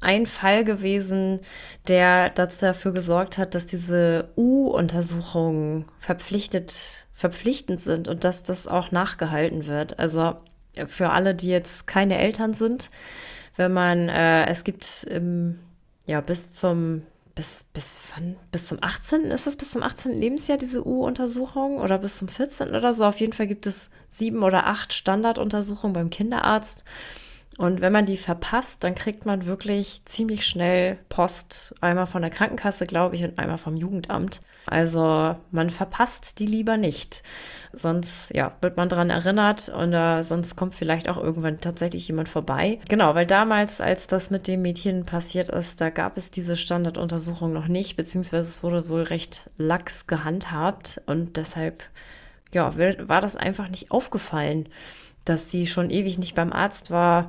[0.00, 1.40] ein Fall gewesen,
[1.88, 8.90] der dazu dafür gesorgt hat, dass diese U-Untersuchungen verpflichtet, verpflichtend sind und dass das auch
[8.90, 9.98] nachgehalten wird.
[9.98, 10.36] Also
[10.86, 12.90] für alle, die jetzt keine Eltern sind,
[13.56, 15.58] wenn man, äh, es gibt im
[16.06, 17.02] ja, bis zum,
[17.36, 18.36] bis, bis wann?
[18.50, 19.26] Bis zum 18.
[19.26, 20.18] Ist das bis zum 18.
[20.18, 22.70] Lebensjahr diese U-Untersuchung oder bis zum 14.
[22.70, 23.04] oder so?
[23.04, 26.84] Auf jeden Fall gibt es sieben oder acht Standarduntersuchungen beim Kinderarzt.
[27.58, 31.74] Und wenn man die verpasst, dann kriegt man wirklich ziemlich schnell Post.
[31.80, 34.40] Einmal von der Krankenkasse, glaube ich, und einmal vom Jugendamt.
[34.66, 37.22] Also man verpasst die lieber nicht.
[37.72, 42.28] Sonst ja, wird man daran erinnert und äh, sonst kommt vielleicht auch irgendwann tatsächlich jemand
[42.28, 42.80] vorbei.
[42.88, 47.52] Genau, weil damals, als das mit dem Mädchen passiert ist, da gab es diese Standarduntersuchung
[47.52, 51.84] noch nicht, beziehungsweise es wurde wohl recht lax gehandhabt und deshalb
[52.52, 52.74] ja,
[53.08, 54.68] war das einfach nicht aufgefallen
[55.28, 57.28] dass sie schon ewig nicht beim Arzt war.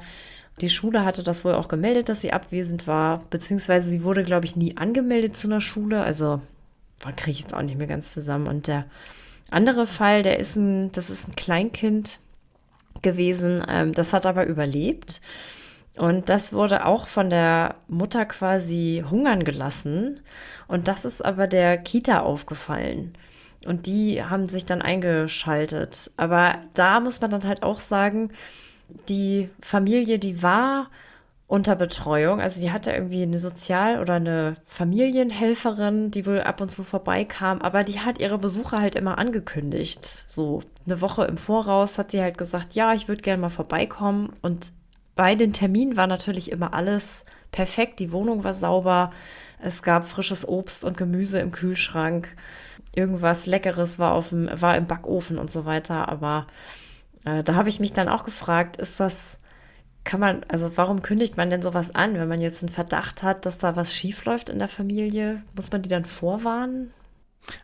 [0.61, 4.45] Die Schule hatte das wohl auch gemeldet, dass sie abwesend war, beziehungsweise sie wurde, glaube
[4.45, 6.01] ich, nie angemeldet zu einer Schule.
[6.01, 6.41] Also,
[7.15, 8.47] kriege ich jetzt auch nicht mehr ganz zusammen.
[8.47, 8.85] Und der
[9.51, 12.19] andere Fall, der ist ein, das ist ein Kleinkind
[13.01, 15.21] gewesen, ähm, das hat aber überlebt.
[15.95, 20.21] Und das wurde auch von der Mutter quasi hungern gelassen.
[20.67, 23.15] Und das ist aber der Kita aufgefallen.
[23.65, 26.11] Und die haben sich dann eingeschaltet.
[26.17, 28.31] Aber da muss man dann halt auch sagen,
[29.09, 30.89] die Familie, die war
[31.47, 32.41] unter Betreuung.
[32.41, 37.61] Also die hatte irgendwie eine Sozial- oder eine Familienhelferin, die wohl ab und zu vorbeikam,
[37.61, 40.25] aber die hat ihre Besucher halt immer angekündigt.
[40.27, 44.33] So eine Woche im Voraus hat sie halt gesagt, ja, ich würde gerne mal vorbeikommen.
[44.41, 44.73] Und
[45.15, 47.99] bei den Terminen war natürlich immer alles perfekt.
[47.99, 49.11] Die Wohnung war sauber.
[49.59, 52.27] Es gab frisches Obst und Gemüse im Kühlschrank
[52.95, 56.09] irgendwas Leckeres war, auf dem, war im Backofen und so weiter.
[56.09, 56.47] Aber
[57.25, 59.39] äh, da habe ich mich dann auch gefragt, ist das,
[60.03, 63.45] kann man, also warum kündigt man denn sowas an, wenn man jetzt einen Verdacht hat,
[63.45, 65.43] dass da was schiefläuft in der Familie?
[65.55, 66.93] Muss man die dann vorwarnen?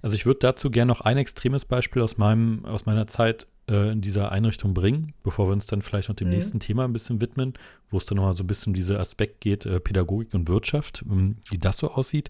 [0.02, 3.92] Also ich würde dazu gerne noch ein extremes Beispiel aus meinem, aus meiner Zeit äh,
[3.92, 6.36] in dieser Einrichtung bringen, bevor wir uns dann vielleicht noch dem mhm.
[6.36, 7.54] nächsten Thema ein bisschen widmen,
[7.90, 11.04] wo es dann nochmal so ein bisschen um diesen Aspekt geht, äh, Pädagogik und Wirtschaft,
[11.10, 12.30] ähm, wie das so aussieht.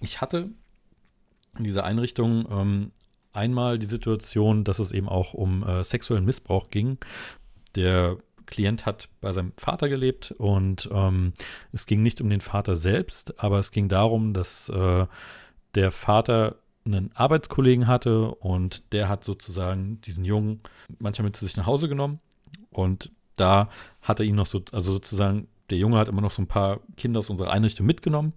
[0.00, 0.50] Ich hatte
[1.58, 2.92] in dieser Einrichtung ähm,
[3.32, 6.98] einmal die Situation, dass es eben auch um äh, sexuellen Missbrauch ging.
[7.74, 11.32] Der Klient hat bei seinem Vater gelebt und ähm,
[11.72, 15.06] es ging nicht um den Vater selbst, aber es ging darum, dass äh,
[15.74, 20.60] der Vater einen Arbeitskollegen hatte und der hat sozusagen diesen Jungen
[20.98, 22.18] manchmal mit zu sich nach Hause genommen
[22.70, 23.68] und da
[24.02, 26.80] hat er ihn noch so, also sozusagen, der Junge hat immer noch so ein paar
[26.96, 28.32] Kinder aus unserer Einrichtung mitgenommen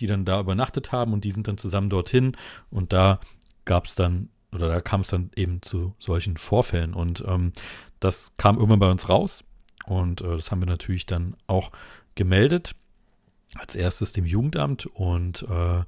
[0.00, 2.36] die dann da übernachtet haben und die sind dann zusammen dorthin
[2.70, 3.20] und da
[3.64, 6.94] gab es dann oder da kam es dann eben zu solchen Vorfällen.
[6.94, 7.52] Und ähm,
[8.00, 9.44] das kam irgendwann bei uns raus
[9.86, 11.70] und äh, das haben wir natürlich dann auch
[12.14, 12.74] gemeldet
[13.56, 15.82] als erstes dem Jugendamt und äh,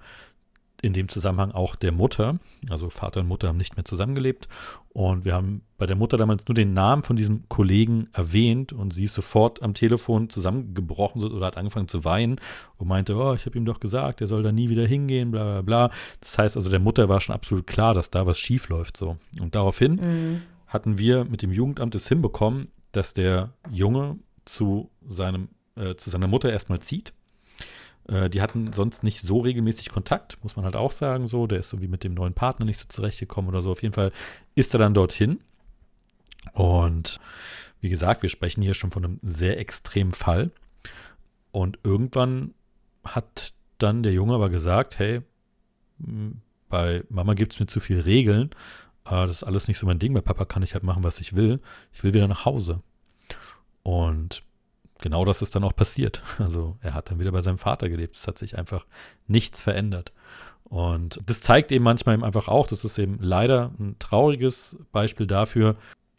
[0.83, 2.39] in dem Zusammenhang auch der Mutter.
[2.69, 4.49] Also Vater und Mutter haben nicht mehr zusammengelebt.
[4.89, 8.93] Und wir haben bei der Mutter damals nur den Namen von diesem Kollegen erwähnt und
[8.93, 12.41] sie ist sofort am Telefon zusammengebrochen oder hat angefangen zu weinen
[12.77, 15.45] und meinte, oh, ich habe ihm doch gesagt, er soll da nie wieder hingehen, bla
[15.45, 15.91] bla bla.
[16.21, 18.97] Das heißt also, der Mutter war schon absolut klar, dass da was schief läuft.
[18.97, 19.17] So.
[19.41, 20.43] Und daraufhin mhm.
[20.67, 26.27] hatten wir mit dem Jugendamt es hinbekommen, dass der Junge zu seinem, äh, zu seiner
[26.27, 27.13] Mutter erstmal zieht
[28.09, 31.47] äh, die hatten sonst nicht so regelmäßig Kontakt, muss man halt auch sagen, so.
[31.47, 33.71] Der ist so wie mit dem neuen Partner nicht so zurechtgekommen oder so.
[33.71, 34.13] Auf jeden Fall
[34.55, 35.41] ist er dann dorthin.
[36.53, 37.21] Und
[37.81, 40.51] wie gesagt, wir sprechen hier schon von einem sehr extremen Fall.
[41.51, 42.55] Und irgendwann
[43.05, 45.23] hat dann der Junge aber gesagt, hey,
[46.69, 48.51] bei Mama gibt es mir zu viele Regeln.
[49.05, 50.15] Äh, das ist alles nicht so mein Ding.
[50.15, 51.61] Bei Papa kann ich halt machen, was ich will.
[51.93, 52.83] Ich will wieder nach Hause.
[53.83, 54.43] Und
[55.03, 56.23] genau das ist dann auch passiert.
[56.39, 58.17] Also er hat dann wieder bei seinem Vater gelebt.
[58.17, 58.87] Es hat sich einfach
[59.27, 60.13] nichts verändert.
[60.65, 65.27] Und das zeigt eben manchmal eben einfach auch, das ist eben leider ein trauriges Beispiel
[65.27, 65.77] dafür,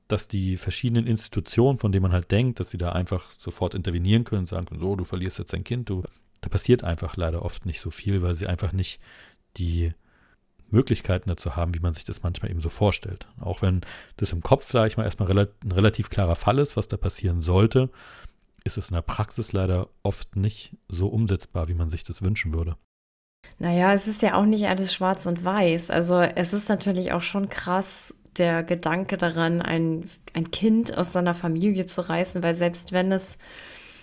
[0.07, 4.25] dass die verschiedenen Institutionen, von denen man halt denkt, dass sie da einfach sofort intervenieren
[4.25, 6.03] können und sagen können, so, du verlierst jetzt dein Kind, du,
[6.41, 8.99] da passiert einfach leider oft nicht so viel, weil sie einfach nicht
[9.57, 9.93] die
[10.69, 13.27] Möglichkeiten dazu haben, wie man sich das manchmal eben so vorstellt.
[13.39, 13.81] Auch wenn
[14.17, 17.41] das im Kopf, sage ich mal, erstmal ein relativ klarer Fall ist, was da passieren
[17.41, 17.89] sollte,
[18.63, 22.54] ist es in der Praxis leider oft nicht so umsetzbar, wie man sich das wünschen
[22.54, 22.78] würde.
[23.60, 25.89] Naja, es ist ja auch nicht alles schwarz und weiß.
[25.89, 31.34] Also es ist natürlich auch schon krass, der Gedanke daran, ein, ein Kind aus seiner
[31.34, 33.38] Familie zu reißen, weil selbst wenn es,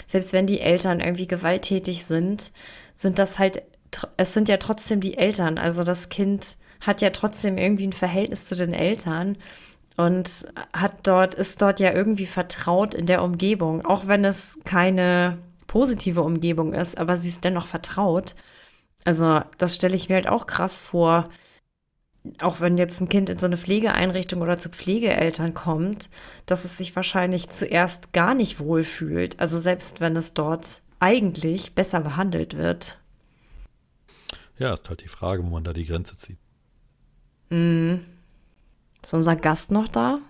[0.07, 2.53] selbst wenn die Eltern irgendwie gewalttätig sind,
[2.95, 3.63] sind das halt,
[4.17, 5.59] es sind ja trotzdem die Eltern.
[5.59, 9.37] Also das Kind hat ja trotzdem irgendwie ein Verhältnis zu den Eltern
[9.97, 15.39] und hat dort, ist dort ja irgendwie vertraut in der Umgebung, auch wenn es keine
[15.67, 18.35] positive Umgebung ist, aber sie ist dennoch vertraut.
[19.05, 21.31] Also, das stelle ich mir halt auch krass vor.
[22.41, 26.11] Auch wenn jetzt ein Kind in so eine Pflegeeinrichtung oder zu Pflegeeltern kommt,
[26.45, 29.41] dass es sich wahrscheinlich zuerst gar nicht wohlfühlt.
[29.41, 32.99] Also selbst wenn es dort eigentlich besser behandelt wird.
[34.59, 36.37] Ja, ist halt die Frage, wo man da die Grenze zieht.
[37.49, 38.05] Mhm.
[39.03, 40.21] Ist unser Gast noch da?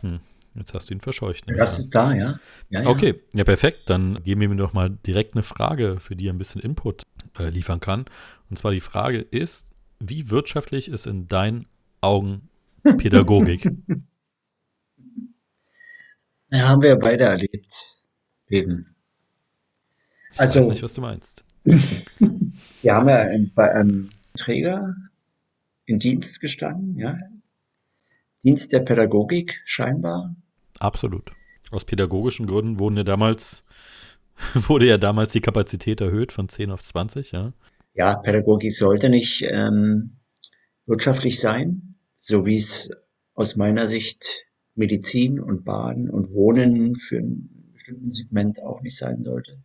[0.00, 0.20] Hm.
[0.54, 1.46] Jetzt hast du ihn verscheucht.
[1.46, 1.54] Ne?
[1.56, 2.38] Das ist da, ja.
[2.70, 2.88] ja, ja.
[2.88, 3.90] Okay, ja, perfekt.
[3.90, 7.02] Dann geben wir mir doch mal direkt eine Frage, für die er ein bisschen Input
[7.38, 8.06] äh, liefern kann.
[8.48, 11.66] Und zwar die Frage ist, wie wirtschaftlich ist in deinen
[12.00, 12.48] Augen
[12.82, 13.64] Pädagogik?
[16.50, 17.96] ja, haben wir beide erlebt,
[18.48, 18.94] Eben.
[20.36, 21.44] Also, ich weiß nicht, was du meinst.
[21.64, 24.94] wir haben ja bei einem Träger
[25.86, 27.16] in Dienst gestanden, ja.
[28.44, 30.36] Dienst der Pädagogik scheinbar.
[30.78, 31.32] Absolut.
[31.70, 33.64] Aus pädagogischen Gründen wurden ja damals,
[34.54, 37.52] wurde ja damals die Kapazität erhöht von 10 auf 20, ja.
[37.94, 40.18] Ja, Pädagogik sollte nicht ähm,
[40.84, 42.90] wirtschaftlich sein, so wie es
[43.34, 44.44] aus meiner Sicht
[44.74, 49.58] Medizin und Baden und Wohnen für ein bestimmtes Segment auch nicht sein sollte.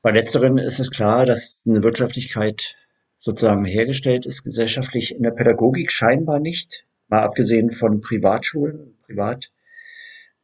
[0.00, 2.76] Bei letzteren ist es klar, dass eine Wirtschaftlichkeit
[3.18, 9.50] sozusagen hergestellt ist, gesellschaftlich in der Pädagogik scheinbar nicht, mal abgesehen von Privatschulen, Privat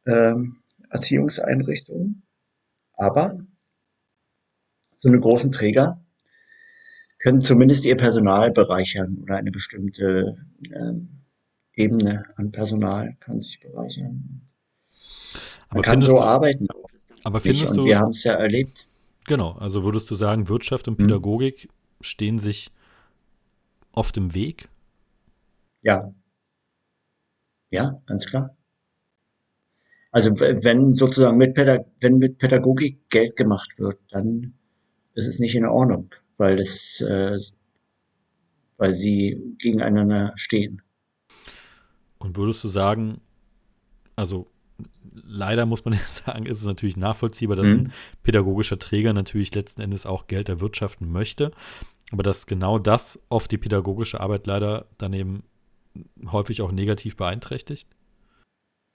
[0.05, 0.57] ähm,
[0.89, 2.23] Erziehungseinrichtungen.
[2.93, 3.39] Aber
[4.97, 6.01] so eine großen Träger
[7.19, 11.23] können zumindest ihr Personal bereichern oder eine bestimmte ähm,
[11.73, 14.41] Ebene an Personal kann sich bereichern.
[15.69, 16.67] Man aber kann so du, arbeiten.
[17.23, 18.87] Aber findest du, wir haben es ja erlebt.
[19.25, 21.07] Genau, also würdest du sagen, Wirtschaft und hm.
[21.07, 21.69] Pädagogik.
[22.01, 22.71] Stehen sich
[23.91, 24.69] oft im Weg?
[25.81, 26.13] Ja.
[27.69, 28.55] Ja, ganz klar.
[30.11, 34.53] Also wenn sozusagen mit, Pädag wenn mit Pädagogik Geld gemacht wird, dann
[35.13, 37.37] ist es nicht in Ordnung, weil es, äh,
[38.77, 40.81] weil sie gegeneinander stehen.
[42.17, 43.19] Und würdest du sagen,
[44.15, 44.47] also
[45.23, 47.79] leider muss man ja sagen, ist es natürlich nachvollziehbar, dass mhm.
[47.79, 51.51] ein pädagogischer Träger natürlich letzten Endes auch Geld erwirtschaften möchte,
[52.11, 55.43] aber dass genau das oft die pädagogische Arbeit leider daneben
[56.27, 57.89] häufig auch negativ beeinträchtigt?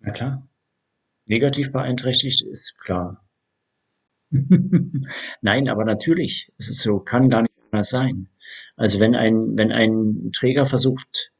[0.01, 0.47] Na klar.
[1.27, 3.25] Negativ beeinträchtigt ist klar.
[5.41, 8.29] Nein, aber natürlich ist es so, kann gar nicht anders sein.
[8.77, 11.33] Also wenn ein, wenn ein Träger versucht,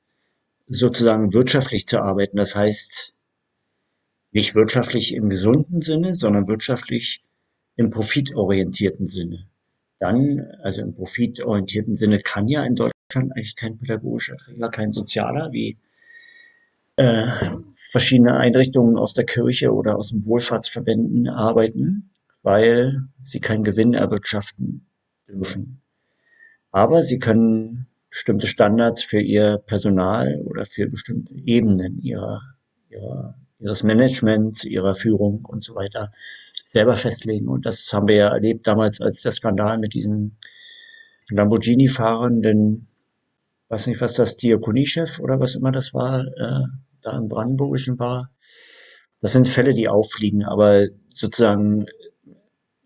[0.67, 3.15] sozusagen wirtschaftlich zu arbeiten, das heißt
[4.33, 7.25] nicht wirtschaftlich im gesunden Sinne, sondern wirtschaftlich
[7.77, 9.49] im profitorientierten Sinne,
[9.99, 15.53] dann, also im profitorientierten Sinne, kann ja in Deutschland eigentlich kein pädagogischer Träger, kein Sozialer
[15.53, 15.79] wie
[16.97, 17.27] äh,
[17.73, 22.11] verschiedene Einrichtungen aus der Kirche oder aus dem Wohlfahrtsverbänden arbeiten,
[22.43, 24.87] weil sie keinen Gewinn erwirtschaften
[25.29, 25.81] dürfen.
[26.71, 32.43] Aber sie können bestimmte Standards für ihr Personal oder für bestimmte Ebenen ihrer,
[32.89, 36.13] ihrer, ihres Managements, ihrer Führung und so weiter
[36.65, 37.49] selber festlegen.
[37.49, 40.37] Und das haben wir ja erlebt damals, als der Skandal mit diesem
[41.29, 42.89] Lamborghini-fahrenden,
[43.69, 46.65] weiß nicht, was das Diakoniechef oder was immer das war, äh,
[47.03, 48.31] da im Brandenburgischen war.
[49.21, 51.87] Das sind Fälle, die auffliegen, aber sozusagen,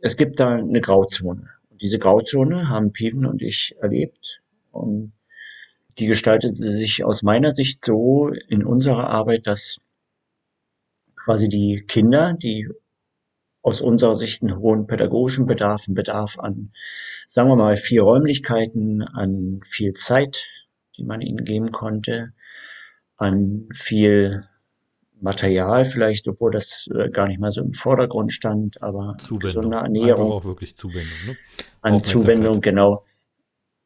[0.01, 1.49] es gibt da eine Grauzone.
[1.71, 4.43] Und diese Grauzone haben Piven und ich erlebt.
[4.73, 5.13] Und
[5.99, 9.79] die gestaltete sich aus meiner Sicht so in unserer Arbeit, dass
[11.25, 12.69] quasi die Kinder, die
[13.63, 16.73] aus unserer Sicht einen hohen pädagogischen Bedarf, einen Bedarf an,
[17.29, 20.45] sagen wir mal, vier Räumlichkeiten, an viel Zeit,
[20.99, 22.35] die man ihnen geben konnte,
[23.17, 24.47] an viel
[25.21, 29.51] Material vielleicht, obwohl das äh, gar nicht mal so im Vordergrund stand, aber Zuwendung.
[29.51, 30.27] so eine Ernährung.
[30.27, 31.37] Einfach auch wirklich Zuwendung, ne?
[31.81, 33.05] An Zuwendung, genau.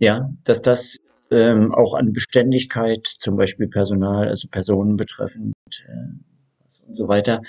[0.01, 0.96] Ja, dass das
[1.31, 5.55] ähm, auch an Beständigkeit, zum Beispiel Personal, also Personen betreffend
[5.87, 6.28] äh,
[6.88, 7.42] und so weiter,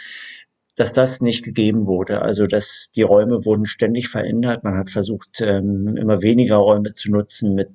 [0.75, 2.21] dass das nicht gegeben wurde.
[2.21, 4.63] Also dass die Räume wurden ständig verändert.
[4.63, 7.69] Man hat versucht, ähm, immer weniger Räume zu nutzen mit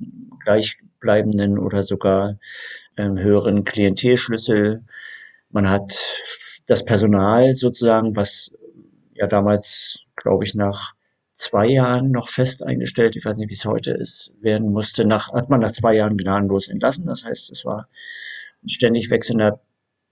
[0.45, 2.39] gleichbleibenden oder sogar
[2.97, 4.83] ähm, höheren Klientelschlüssel.
[5.51, 6.01] Man hat
[6.67, 8.53] das Personal sozusagen, was
[9.15, 10.95] ja damals, glaube ich, nach
[11.35, 15.33] zwei Jahren noch fest eingestellt, ich weiß nicht, wie es heute ist, werden musste, nach,
[15.33, 17.07] hat man nach zwei Jahren gnadenlos entlassen.
[17.07, 17.89] Das heißt, es war
[18.63, 19.61] ein ständig wechselnder,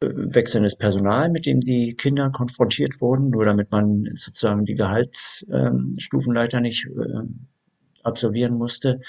[0.03, 6.87] wechselndes Personal, mit dem die Kinder konfrontiert wurden, nur damit man sozusagen die Gehaltsstufenleiter nicht
[6.87, 7.23] äh,
[8.03, 9.01] absolvieren musste.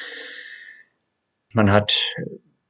[1.53, 1.93] Man hat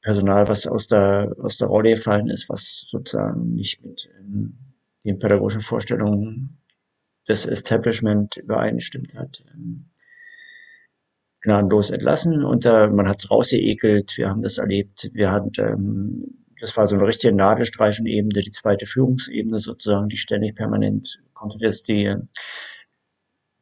[0.02, 4.58] Personal, was aus der, aus der Rolle gefallen ist, was sozusagen nicht mit ähm,
[5.06, 6.58] den pädagogischen Vorstellungen
[7.28, 9.44] des Establishment übereingestimmt hat.
[9.54, 9.86] Ähm,
[11.44, 14.18] gnadenlos entlassen und äh, man hat es rausgeekelt.
[14.18, 15.10] Wir haben das erlebt.
[15.14, 20.56] Wir hatten, ähm, das war so eine richtige Nadelstreifenebene, die zweite Führungsebene sozusagen, die ständig
[20.56, 22.16] permanent konnte das die,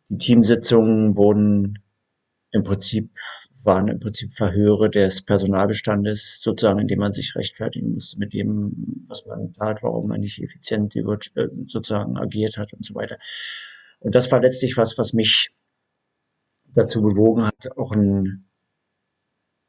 [0.09, 1.79] die Teamsitzungen wurden
[2.51, 3.09] im Prinzip
[3.63, 9.25] waren im Prinzip Verhöre des Personalbestandes, sozusagen, indem man sich rechtfertigen musste mit dem, was
[9.25, 11.01] man tat, warum man nicht effizient äh,
[11.65, 13.17] sozusagen agiert hat und so weiter.
[13.99, 15.49] Und das war letztlich was, was mich
[16.75, 18.50] dazu bewogen hat, auch ein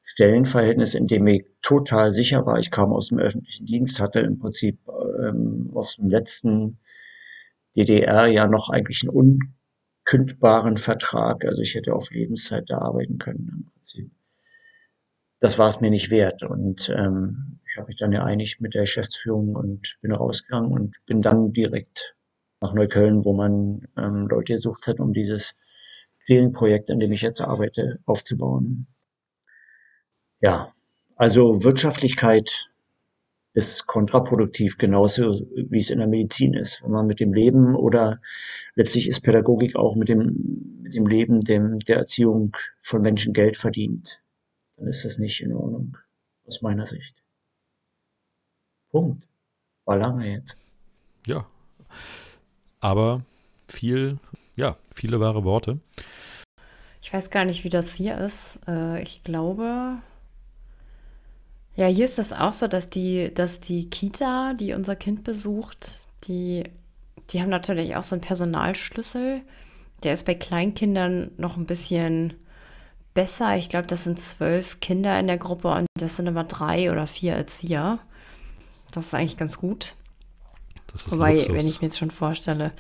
[0.05, 2.59] Stellenverhältnis, in dem ich total sicher war.
[2.59, 6.79] Ich kam aus dem öffentlichen Dienst, hatte im Prinzip ähm, aus dem letzten
[7.77, 9.41] DDR ja noch eigentlich einen
[10.05, 11.45] unkündbaren Vertrag.
[11.45, 14.11] Also ich hätte auf Lebenszeit da arbeiten können im Prinzip.
[15.41, 16.43] Das war es mir nicht wert.
[16.43, 20.97] Und ähm, ich habe mich dann ja einig mit der Geschäftsführung und bin rausgegangen und
[21.07, 22.17] bin dann direkt
[22.61, 25.57] nach Neukölln, wo man ähm, Leute gesucht hat, um dieses
[26.25, 28.87] Seelenprojekt, an dem ich jetzt arbeite, aufzubauen.
[30.43, 30.75] Ja,
[31.17, 32.69] also Wirtschaftlichkeit
[33.55, 36.83] ist kontraproduktiv, genauso wie es in der Medizin ist.
[36.83, 38.21] Wenn man mit dem Leben oder
[38.75, 43.57] letztlich ist Pädagogik auch mit dem, mit dem Leben, dem, der Erziehung von Menschen Geld
[43.57, 44.21] verdient,
[44.77, 45.97] dann ist das nicht in Ordnung,
[46.45, 47.15] aus meiner Sicht.
[48.91, 49.25] Punkt.
[49.85, 50.59] War lange jetzt.
[51.27, 51.47] Ja.
[52.81, 53.25] Aber
[53.69, 54.19] viel,
[54.57, 55.79] ja, viele wahre Worte.
[57.01, 58.59] Ich weiß gar nicht, wie das hier ist.
[58.67, 59.99] Äh, ich glaube,
[61.75, 66.07] ja, hier ist das auch so, dass die, dass die Kita, die unser Kind besucht,
[66.25, 66.65] die,
[67.31, 69.41] die haben natürlich auch so einen Personalschlüssel.
[70.03, 72.35] Der ist bei Kleinkindern noch ein bisschen
[73.15, 73.57] besser.
[73.57, 77.07] Ich glaube, das sind zwölf Kinder in der Gruppe und das sind immer drei oder
[77.07, 77.99] vier Erzieher.
[78.91, 79.95] Das ist eigentlich ganz gut.
[80.89, 81.55] Das ist Wobei, Luxus.
[81.55, 82.73] wenn ich mir jetzt schon vorstelle,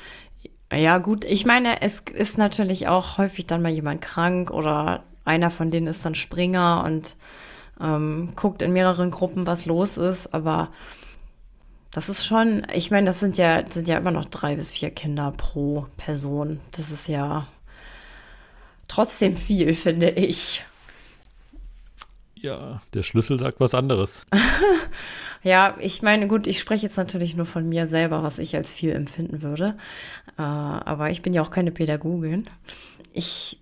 [0.70, 5.50] ja gut, ich meine, es ist natürlich auch häufig dann mal jemand krank oder einer
[5.50, 7.16] von denen ist dann Springer und
[7.80, 10.70] ähm, guckt in mehreren Gruppen, was los ist, aber
[11.92, 14.90] das ist schon, ich meine, das sind ja, sind ja immer noch drei bis vier
[14.90, 16.60] Kinder pro Person.
[16.70, 17.46] Das ist ja
[18.88, 20.64] trotzdem viel, finde ich.
[22.34, 24.26] Ja, der Schlüssel sagt was anderes.
[25.42, 28.72] ja, ich meine, gut, ich spreche jetzt natürlich nur von mir selber, was ich als
[28.72, 29.76] viel empfinden würde.
[30.38, 32.42] Äh, aber ich bin ja auch keine Pädagogin.
[33.12, 33.61] Ich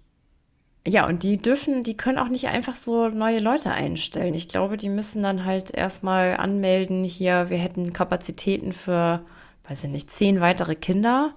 [0.87, 4.35] ja, und die dürfen, die können auch nicht einfach so neue Leute einstellen.
[4.35, 9.21] Ich glaube, die müssen dann halt erstmal anmelden, hier, wir hätten Kapazitäten für,
[9.69, 11.35] weiß ich nicht, zehn weitere Kinder.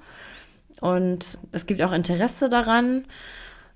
[0.79, 3.05] Und es gibt auch Interesse daran.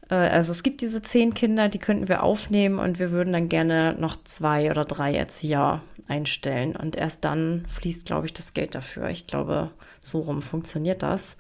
[0.10, 3.50] Äh, also es gibt diese zehn Kinder, die könnten wir aufnehmen und wir würden dann
[3.50, 6.76] gerne noch zwei oder drei Erzieher einstellen.
[6.78, 9.10] Und erst dann fließt, glaube ich, das Geld dafür.
[9.10, 11.38] Ich glaube, so rum funktioniert das.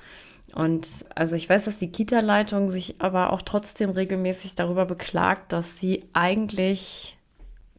[0.57, 5.77] Und also ich weiß, dass die Kita-Leitung sich aber auch trotzdem regelmäßig darüber beklagt, dass
[5.79, 7.19] sie eigentlich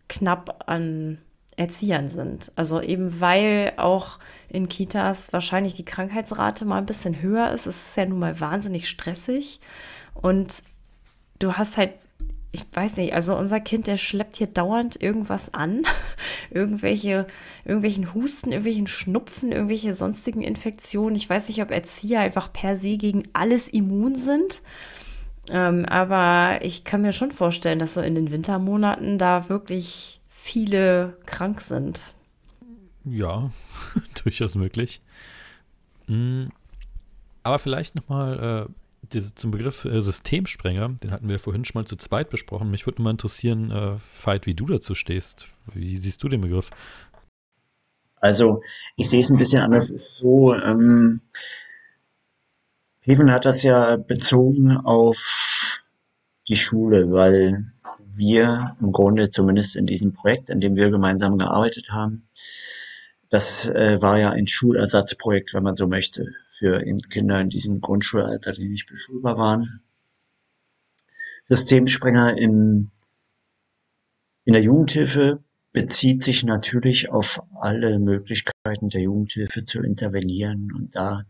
[0.09, 1.19] knapp an
[1.57, 2.53] Erziehern sind.
[2.55, 7.67] Also eben weil auch in Kitas wahrscheinlich die Krankheitsrate mal ein bisschen höher ist.
[7.67, 9.59] Es ist ja nun mal wahnsinnig stressig.
[10.15, 10.63] Und
[11.41, 11.95] du hast halt
[12.51, 15.83] ich weiß nicht, also unser Kind, der schleppt hier dauernd irgendwas an.
[16.51, 17.27] Irgendwelche,
[17.67, 21.15] irgendwelchen Husten, irgendwelchen Schnupfen, irgendwelche sonstigen Infektionen.
[21.15, 24.63] Ich weiß nicht, ob Erzieher einfach per se gegen alles immun sind.
[25.51, 31.19] Ähm, aber ich kann mir schon vorstellen, dass so in den Wintermonaten da wirklich viele
[31.27, 32.01] krank sind.
[33.05, 33.51] Ja,
[34.25, 35.03] durchaus möglich.
[36.07, 36.51] Hm,
[37.43, 38.73] aber vielleicht nochmal äh,
[39.09, 42.71] zum Begriff äh, Systemsprenger, den hatten wir vorhin schon mal zu zweit besprochen.
[42.71, 45.47] Mich würde mal interessieren, äh, Veit, wie du dazu stehst.
[45.73, 46.71] Wie siehst du den Begriff?
[48.17, 48.63] Also,
[48.97, 49.91] ich sehe es ein bisschen anders.
[49.91, 51.21] Es ist so, ähm,
[53.01, 55.81] Peven hat das ja bezogen auf
[56.49, 57.73] die Schule, weil
[58.17, 62.29] wir im Grunde zumindest in diesem Projekt, an dem wir gemeinsam gearbeitet haben,
[63.31, 67.81] das äh, war ja ein Schulersatzprojekt, wenn man so möchte, für eben Kinder in diesem
[67.81, 69.83] Grundschulalter, die nicht beschulbar waren.
[71.45, 72.91] Systemsprenger in,
[74.45, 81.25] in der Jugendhilfe bezieht sich natürlich auf alle Möglichkeiten der Jugendhilfe zu intervenieren und da,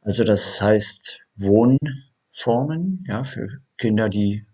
[0.00, 1.78] also das heißt Wohnen,
[2.30, 4.46] Formen, ja, für Kinder, die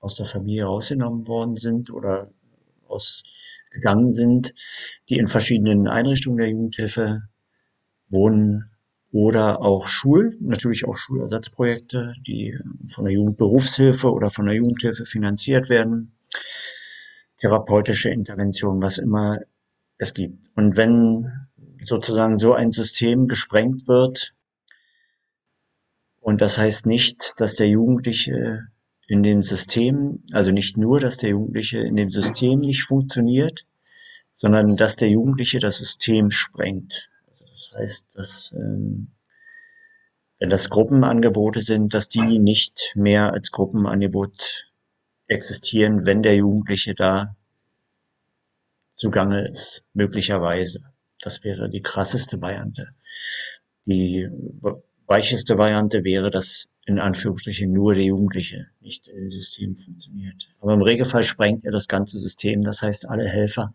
[0.00, 2.32] aus der Familie rausgenommen worden sind oder
[3.72, 4.54] ausgegangen sind,
[5.08, 7.22] die in verschiedenen Einrichtungen der Jugendhilfe
[8.08, 8.70] wohnen
[9.10, 12.58] oder auch Schul, natürlich auch Schulersatzprojekte, die
[12.88, 16.16] von der Jugendberufshilfe oder von der Jugendhilfe finanziert werden,
[17.38, 19.38] therapeutische Interventionen, was immer
[19.98, 20.38] es gibt.
[20.54, 21.30] Und wenn
[21.84, 24.34] sozusagen so ein System gesprengt wird,
[26.20, 28.68] und das heißt nicht, dass der Jugendliche
[29.12, 33.66] in dem System, also nicht nur, dass der Jugendliche in dem System nicht funktioniert,
[34.32, 37.10] sondern dass der Jugendliche das System sprengt.
[37.28, 39.08] Also das heißt, dass ähm,
[40.38, 44.70] wenn das Gruppenangebote sind, dass die nicht mehr als Gruppenangebot
[45.26, 47.36] existieren, wenn der Jugendliche da
[48.94, 50.90] zugange ist, möglicherweise.
[51.20, 52.94] Das wäre die krasseste Variante.
[53.84, 54.26] Die
[55.06, 60.50] weicheste Variante wäre, dass in Anführungsstrichen nur der Jugendliche nicht im System funktioniert.
[60.60, 63.72] Aber im Regelfall sprengt er das ganze System, das heißt alle Helfer.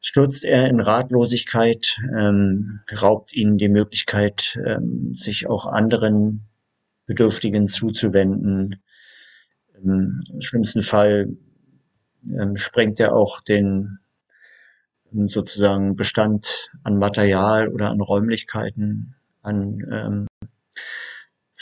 [0.00, 6.42] Stürzt er in Ratlosigkeit, ähm, raubt ihnen die Möglichkeit, ähm, sich auch anderen
[7.06, 8.82] Bedürftigen zuzuwenden.
[9.82, 11.36] Im schlimmsten Fall
[12.24, 13.98] ähm, sprengt er auch den
[15.12, 20.26] sozusagen Bestand an Material oder an Räumlichkeiten, an ähm,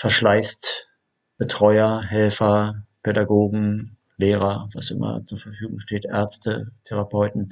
[0.01, 0.89] verschleißt
[1.37, 7.51] Betreuer, Helfer, Pädagogen, Lehrer, was immer zur Verfügung steht, Ärzte, Therapeuten.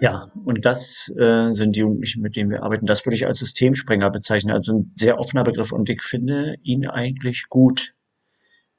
[0.00, 2.84] Ja, und das äh, sind die Jugendlichen, mit denen wir arbeiten.
[2.84, 5.72] Das würde ich als Systemsprenger bezeichnen, also ein sehr offener Begriff.
[5.72, 7.94] Und ich finde ihn eigentlich gut,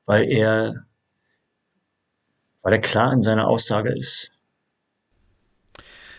[0.06, 0.86] weil er,
[2.62, 4.32] weil er klar in seiner Aussage ist.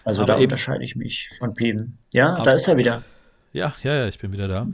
[0.05, 1.99] Also aber da unterscheide ich mich von Piven.
[2.13, 3.05] Ja, da ist er wieder.
[3.57, 4.69] Ja, ja, ja, ich bin wieder da.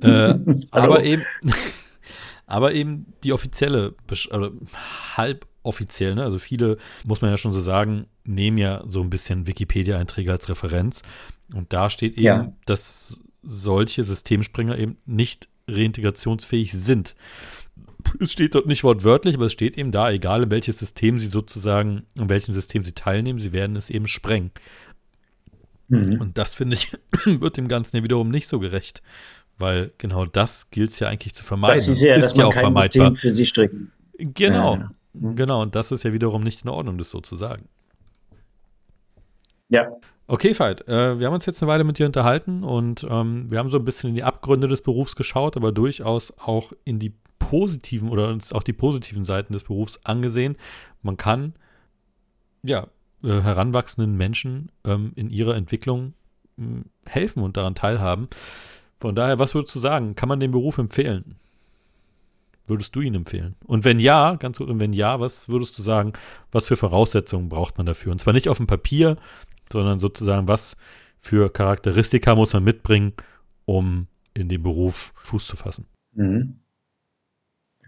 [0.00, 0.38] äh,
[0.70, 1.24] aber eben,
[2.46, 3.94] aber eben die offizielle,
[4.30, 4.52] also
[5.16, 6.22] halb offiziell, ne?
[6.22, 10.48] also viele, muss man ja schon so sagen, nehmen ja so ein bisschen Wikipedia-Einträge als
[10.48, 11.02] Referenz.
[11.52, 12.52] Und da steht eben, ja.
[12.64, 17.16] dass solche Systemspringer eben nicht reintegrationsfähig sind.
[18.20, 21.26] Es steht dort nicht wortwörtlich, aber es steht eben da, egal in welches System sie
[21.26, 24.52] sozusagen, in welchem System sie teilnehmen, sie werden es eben sprengen.
[25.88, 26.20] Mhm.
[26.20, 26.92] Und das, finde ich,
[27.24, 29.02] wird dem Ganzen ja wiederum nicht so gerecht.
[29.58, 31.76] Weil genau das gilt es ja eigentlich zu vermeiden.
[31.76, 33.10] Das ist ja, ist dass ja auch kein vermeidbar.
[33.10, 33.92] System für sie stricken.
[34.16, 35.32] Genau, ja, ja.
[35.32, 35.62] genau.
[35.62, 37.68] Und das ist ja wiederum nicht in Ordnung, das so zu sagen.
[39.68, 39.88] Ja.
[40.28, 43.58] Okay, Veit, äh, wir haben uns jetzt eine Weile mit dir unterhalten und ähm, wir
[43.58, 47.14] haben so ein bisschen in die Abgründe des Berufs geschaut, aber durchaus auch in die
[47.38, 50.56] positiven oder uns auch die positiven Seiten des Berufs angesehen.
[51.02, 51.54] Man kann
[52.62, 52.88] ja
[53.22, 56.14] äh, heranwachsenden Menschen ähm, in ihrer Entwicklung
[56.56, 58.28] mh, hm, helfen und daran teilhaben.
[59.00, 60.14] Von daher, was würdest du sagen?
[60.14, 61.36] Kann man den Beruf empfehlen?
[62.66, 63.54] Würdest du ihn empfehlen?
[63.64, 66.12] Und wenn ja, ganz gut, und wenn ja, was würdest du sagen,
[66.52, 68.12] was für Voraussetzungen braucht man dafür?
[68.12, 69.16] Und zwar nicht auf dem Papier,
[69.72, 70.76] sondern sozusagen, was
[71.20, 73.14] für Charakteristika muss man mitbringen,
[73.64, 75.86] um in den Beruf Fuß zu fassen?
[76.14, 76.58] Mhm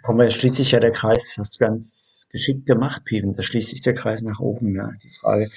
[0.02, 3.70] kommen wir, schließt sich ja der Kreis, hast du ganz geschickt gemacht, Piven, da schließt
[3.70, 4.74] sich der Kreis nach oben.
[4.74, 4.90] Ja.
[5.02, 5.50] Die Frage,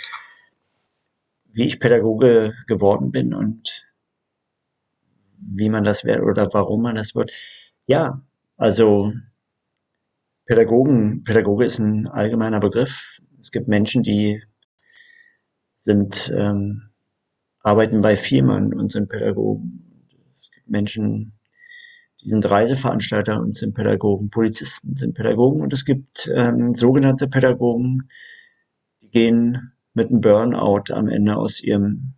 [1.51, 3.85] wie ich Pädagoge geworden bin und
[5.37, 7.31] wie man das wird oder warum man das wird.
[7.85, 8.21] Ja,
[8.57, 9.13] also
[10.45, 13.21] Pädagogen, Pädagoge ist ein allgemeiner Begriff.
[13.39, 14.43] Es gibt Menschen, die
[15.77, 16.89] sind, ähm,
[17.59, 20.07] arbeiten bei Firmen und sind Pädagogen.
[20.33, 21.33] Es gibt Menschen,
[22.23, 28.09] die sind Reiseveranstalter und sind Pädagogen, Polizisten sind Pädagogen und es gibt ähm, sogenannte Pädagogen,
[29.01, 32.13] die gehen mit einem Burnout am Ende aus ihrem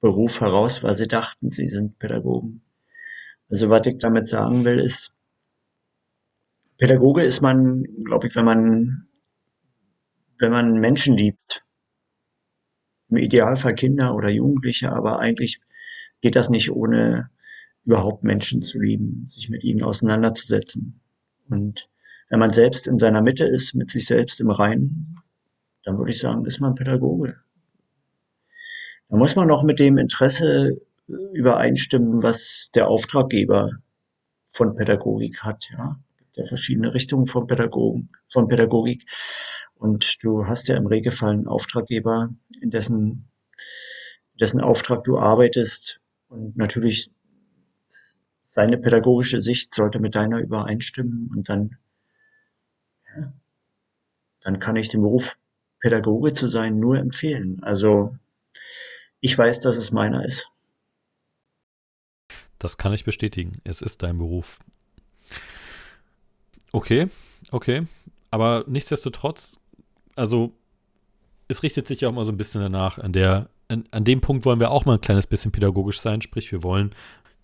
[0.00, 2.62] Beruf heraus, weil sie dachten, sie sind Pädagogen.
[3.48, 5.14] Also was ich damit sagen will, ist,
[6.76, 9.08] Pädagoge ist man, glaube ich, wenn man,
[10.38, 11.64] wenn man Menschen liebt,
[13.08, 15.60] im Idealfall Kinder oder Jugendliche, aber eigentlich
[16.20, 17.30] geht das nicht ohne
[17.84, 21.00] überhaupt Menschen zu lieben, sich mit ihnen auseinanderzusetzen.
[21.48, 21.88] Und
[22.28, 25.16] wenn man selbst in seiner Mitte ist, mit sich selbst im Reinen,
[25.84, 27.36] dann würde ich sagen, ist man Pädagoge.
[29.08, 33.70] Da muss man noch mit dem Interesse übereinstimmen, was der Auftraggeber
[34.48, 35.98] von Pädagogik hat, ja.
[36.36, 39.04] Ja verschiedene Richtungen von Pädagogen, von Pädagogik.
[39.74, 43.28] Und du hast ja im Regelfall einen Auftraggeber, in dessen,
[44.38, 46.00] dessen Auftrag du arbeitest.
[46.28, 47.10] Und natürlich
[48.50, 51.76] seine pädagogische Sicht sollte mit deiner übereinstimmen und dann,
[53.16, 53.32] ja,
[54.42, 55.38] dann kann ich den Beruf
[55.78, 57.62] Pädagoge zu sein nur empfehlen.
[57.62, 58.16] Also
[59.20, 60.48] ich weiß, dass es meiner ist.
[62.58, 63.60] Das kann ich bestätigen.
[63.64, 64.58] Es ist dein Beruf.
[66.72, 67.08] Okay,
[67.52, 67.86] okay.
[68.30, 69.60] Aber nichtsdestotrotz,
[70.16, 70.52] also
[71.48, 72.98] es richtet sich ja auch mal so ein bisschen danach.
[72.98, 76.20] An, der, an, an dem Punkt wollen wir auch mal ein kleines bisschen pädagogisch sein.
[76.20, 76.94] Sprich, wir wollen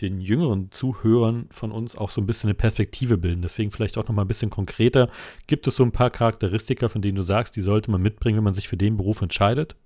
[0.00, 3.42] den jüngeren Zuhörern von uns auch so ein bisschen eine Perspektive bilden.
[3.42, 5.08] Deswegen vielleicht auch noch mal ein bisschen konkreter.
[5.46, 8.44] Gibt es so ein paar Charakteristika, von denen du sagst, die sollte man mitbringen, wenn
[8.44, 9.76] man sich für den Beruf entscheidet?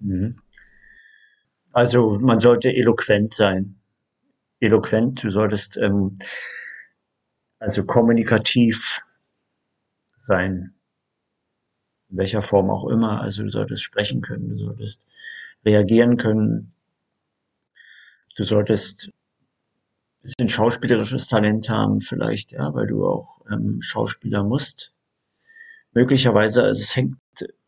[0.00, 0.36] Mhm.
[1.72, 3.76] Also man sollte eloquent sein.
[4.60, 6.14] Eloquent, du solltest ähm,
[7.58, 9.00] also kommunikativ
[10.16, 10.74] sein.
[12.10, 13.20] In welcher Form auch immer.
[13.20, 15.06] Also du solltest sprechen können, du solltest
[15.64, 16.72] reagieren können.
[18.36, 19.10] Du solltest
[20.22, 24.92] bisschen schauspielerisches Talent haben vielleicht, ja, weil du auch ähm, Schauspieler musst.
[25.92, 27.16] Möglicherweise, also es hängt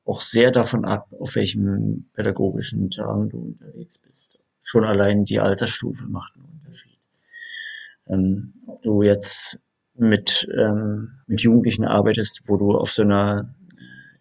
[0.04, 4.38] auch sehr davon ab, auf welchem pädagogischen Terrain du unterwegs bist.
[4.60, 6.98] Schon allein die Altersstufe macht einen Unterschied.
[8.08, 9.60] Ähm, ob du jetzt
[9.94, 13.54] mit, ähm, mit Jugendlichen arbeitest, wo du auf so einer,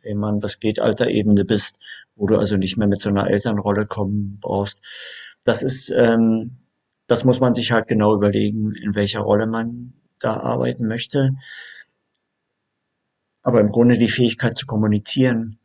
[0.04, 1.80] äh, ey Mann, was geht, Alterebene bist,
[2.16, 4.82] wo du also nicht mehr mit so einer Elternrolle kommen brauchst.
[5.44, 6.58] Das ist, ähm,
[7.12, 11.32] das muss man sich halt genau überlegen, in welcher Rolle man da arbeiten möchte.
[13.41, 15.59] Aber im Grunde die Fähigkeit zu kommunizieren,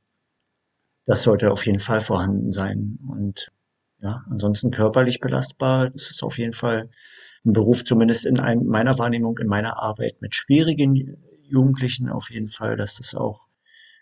[1.05, 2.99] das sollte auf jeden Fall vorhanden sein.
[3.09, 3.53] Und
[4.01, 6.91] ja, ansonsten körperlich belastbar, das ist auf jeden Fall
[7.45, 12.49] ein Beruf, zumindest in ein, meiner Wahrnehmung, in meiner Arbeit mit schwierigen Jugendlichen auf jeden
[12.49, 13.47] Fall, dass das auch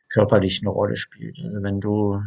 [0.09, 1.37] körperlich eine Rolle spielt.
[1.45, 2.23] Also wenn du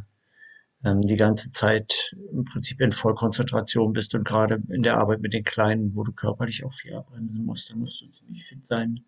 [0.84, 5.44] die ganze Zeit im Prinzip in Vollkonzentration bist und gerade in der Arbeit mit den
[5.44, 9.02] Kleinen, wo du körperlich auch viel abbremsen musst, dann musst du ziemlich fit sein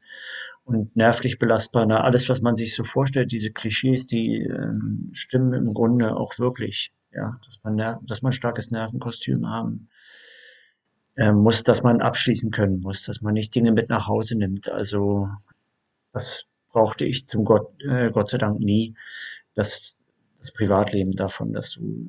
[0.64, 1.86] und nervlich belastbar.
[1.86, 6.40] Na, alles, was man sich so vorstellt, diese Klischees, die ähm, stimmen im Grunde auch
[6.40, 6.92] wirklich.
[7.12, 9.90] Ja, dass man, dass man starkes Nervenkostüm haben
[11.20, 14.70] äh, muss, dass man abschließen können muss, dass man nicht Dinge mit nach Hause nimmt.
[14.70, 15.28] Also
[16.14, 18.96] das brauchte ich zum Gott, äh, Gott sei Dank nie.
[19.54, 19.98] Das,
[20.40, 22.06] das Privatleben davon, dass du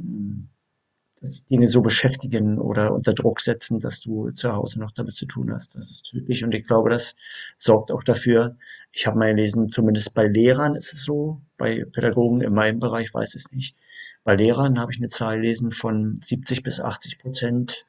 [1.20, 5.26] dass Dinge so beschäftigen oder unter Druck setzen, dass du zu Hause noch damit zu
[5.26, 5.76] tun hast.
[5.76, 7.14] Das ist tödlich und ich glaube, das
[7.58, 8.56] sorgt auch dafür.
[8.92, 13.12] Ich habe mal gelesen, zumindest bei Lehrern ist es so, bei Pädagogen in meinem Bereich
[13.12, 13.76] weiß ich es nicht.
[14.24, 17.86] Bei Lehrern habe ich eine Zahl gelesen von 70 bis 80 Prozent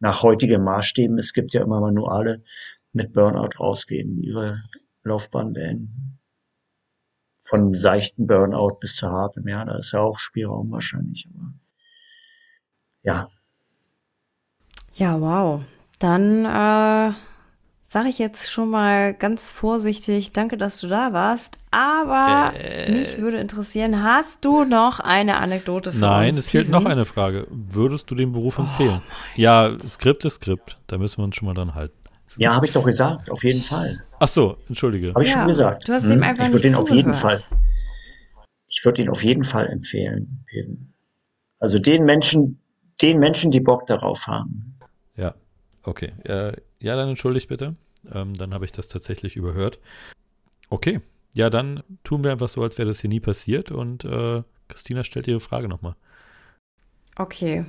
[0.00, 2.42] nach heutigen Maßstäben, es gibt ja immer Manuale,
[2.92, 4.62] mit Burnout rausgehen, ihre
[5.02, 6.13] Laufbahn beenden.
[7.46, 11.52] Von seichten Burnout bis zu hartem, ja, da ist ja auch Spielraum wahrscheinlich, aber
[13.02, 13.28] ja.
[14.94, 15.62] Ja, wow.
[15.98, 17.12] Dann äh,
[17.88, 21.58] sage ich jetzt schon mal ganz vorsichtig, danke, dass du da warst.
[21.70, 26.34] Aber äh, mich würde interessieren, hast du noch eine Anekdote für nein, uns?
[26.34, 27.46] Nein, es fehlt noch eine Frage.
[27.50, 29.02] Würdest du den Beruf oh empfehlen?
[29.36, 30.78] Ja, Skript ist Skript.
[30.86, 31.96] Da müssen wir uns schon mal dran halten.
[32.36, 34.02] Ja, habe ich doch gesagt, auf jeden Fall.
[34.18, 35.10] Ach so, entschuldige.
[35.10, 35.88] Habe ich ja, schon gesagt.
[35.88, 36.12] Du hast hm?
[36.12, 37.42] ihm einfach Ich würde den auf jeden Fall.
[38.68, 40.44] Ich würde ihn auf jeden Fall empfehlen.
[41.58, 42.60] Also den Menschen,
[43.00, 44.78] den Menschen, die Bock darauf haben.
[45.16, 45.34] Ja,
[45.82, 46.12] okay.
[46.24, 47.76] Äh, ja, dann entschuldigt bitte.
[48.12, 49.78] Ähm, dann habe ich das tatsächlich überhört.
[50.70, 51.00] Okay,
[51.34, 55.04] ja, dann tun wir einfach so, als wäre das hier nie passiert und äh, Christina
[55.04, 55.96] stellt ihre Frage nochmal.
[57.16, 57.66] Okay.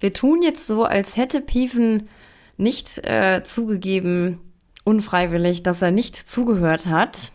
[0.00, 2.08] Wir tun jetzt so, als hätte Pieven
[2.56, 4.40] nicht äh, zugegeben,
[4.84, 7.32] unfreiwillig, dass er nicht zugehört hat.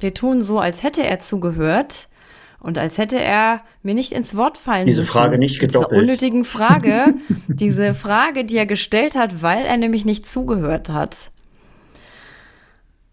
[0.00, 2.08] Wir tun so, als hätte er zugehört
[2.60, 5.12] und als hätte er mir nicht ins Wort fallen Diese müssen.
[5.12, 5.90] Frage nicht gedoppelt.
[5.90, 7.14] Diese unnötigen Frage,
[7.48, 11.30] diese Frage, die er gestellt hat, weil er nämlich nicht zugehört hat.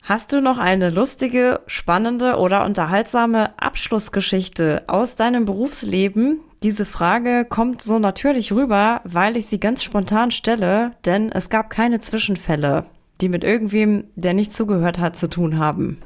[0.01, 6.39] Hast du noch eine lustige, spannende oder unterhaltsame Abschlussgeschichte aus deinem Berufsleben?
[6.63, 11.69] Diese Frage kommt so natürlich rüber, weil ich sie ganz spontan stelle, denn es gab
[11.69, 12.85] keine Zwischenfälle,
[13.21, 15.99] die mit irgendwem, der nicht zugehört hat, zu tun haben.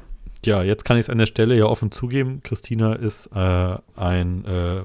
[0.44, 2.40] Ja, jetzt kann ich es an der Stelle ja offen zugeben.
[2.44, 4.82] Christina ist äh, ein äh,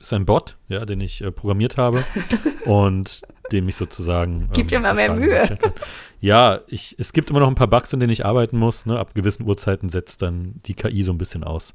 [0.00, 2.04] ist ein Bot, ja, den ich äh, programmiert habe
[2.66, 3.22] und
[3.52, 4.50] dem ich sozusagen.
[4.52, 5.58] Gibt ähm, immer mehr Mühe.
[6.20, 8.86] Ja, ich, es gibt immer noch ein paar Bugs, an denen ich arbeiten muss.
[8.86, 8.98] Ne?
[8.98, 11.72] Ab gewissen Uhrzeiten setzt dann die KI so ein bisschen aus.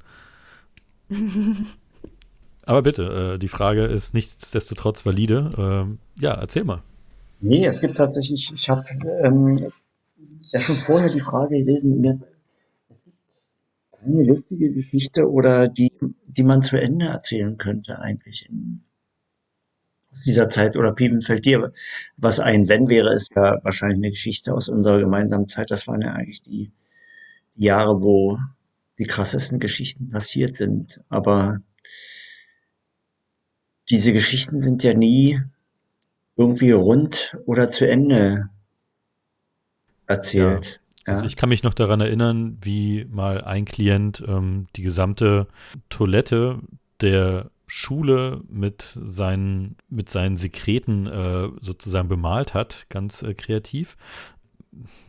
[2.64, 5.50] Aber bitte, äh, die Frage ist nichtsdestotrotz valide.
[5.56, 6.82] Ähm, ja, erzähl mal.
[7.40, 8.84] Nee, es gibt tatsächlich, ich habe
[9.24, 9.58] ähm,
[10.52, 12.20] ja schon vorher die Frage gelesen, mir
[14.04, 15.92] eine lustige Geschichte oder die,
[16.26, 18.82] die man zu Ende erzählen könnte eigentlich in,
[20.12, 21.72] aus dieser Zeit oder Pieben fällt dir
[22.16, 22.68] was ein?
[22.68, 25.70] Wenn wäre es ja wahrscheinlich eine Geschichte aus unserer gemeinsamen Zeit.
[25.70, 26.72] Das waren ja eigentlich die
[27.56, 28.38] Jahre, wo
[28.98, 31.00] die krassesten Geschichten passiert sind.
[31.08, 31.60] Aber
[33.92, 35.40] diese Geschichten sind ja nie
[36.36, 38.48] irgendwie rund oder zu Ende
[40.06, 40.80] erzählt.
[41.06, 41.14] Ja.
[41.14, 45.46] Also ich kann mich noch daran erinnern, wie mal ein Klient ähm, die gesamte
[45.90, 46.60] Toilette
[47.02, 53.96] der Schule mit seinen, mit seinen Sekreten äh, sozusagen bemalt hat, ganz äh, kreativ.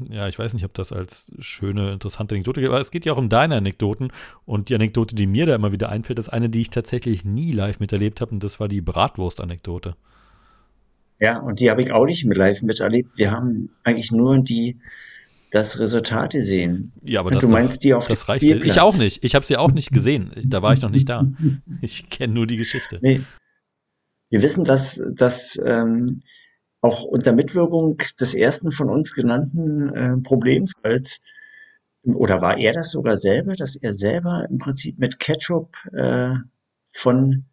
[0.10, 3.14] Ja, ich weiß nicht, ob das als schöne, interessante Anekdote geht, aber es geht ja
[3.14, 4.12] auch um deine Anekdoten.
[4.46, 7.52] Und die Anekdote, die mir da immer wieder einfällt, ist eine, die ich tatsächlich nie
[7.52, 9.96] live miterlebt habe, und das war die Bratwurst-Anekdote.
[11.20, 13.18] Ja, und die habe ich auch nicht live miterlebt.
[13.18, 14.78] Wir haben eigentlich nur die
[15.52, 16.92] das Resultat gesehen.
[17.04, 18.44] Ja, aber das, du meinst doch, die auf das reicht.
[18.44, 19.24] Ich auch nicht.
[19.24, 20.32] Ich habe sie auch nicht gesehen.
[20.44, 21.32] Da war ich noch nicht da.
[21.82, 22.98] Ich kenne nur die Geschichte.
[23.02, 23.22] Nee.
[24.32, 26.24] Wir wissen, dass, dass ähm,
[26.84, 31.22] auch unter Mitwirkung des ersten von uns genannten äh, Problemfalls,
[32.04, 36.34] oder war er das sogar selber, dass er selber im Prinzip mit Ketchup äh,
[36.92, 37.46] von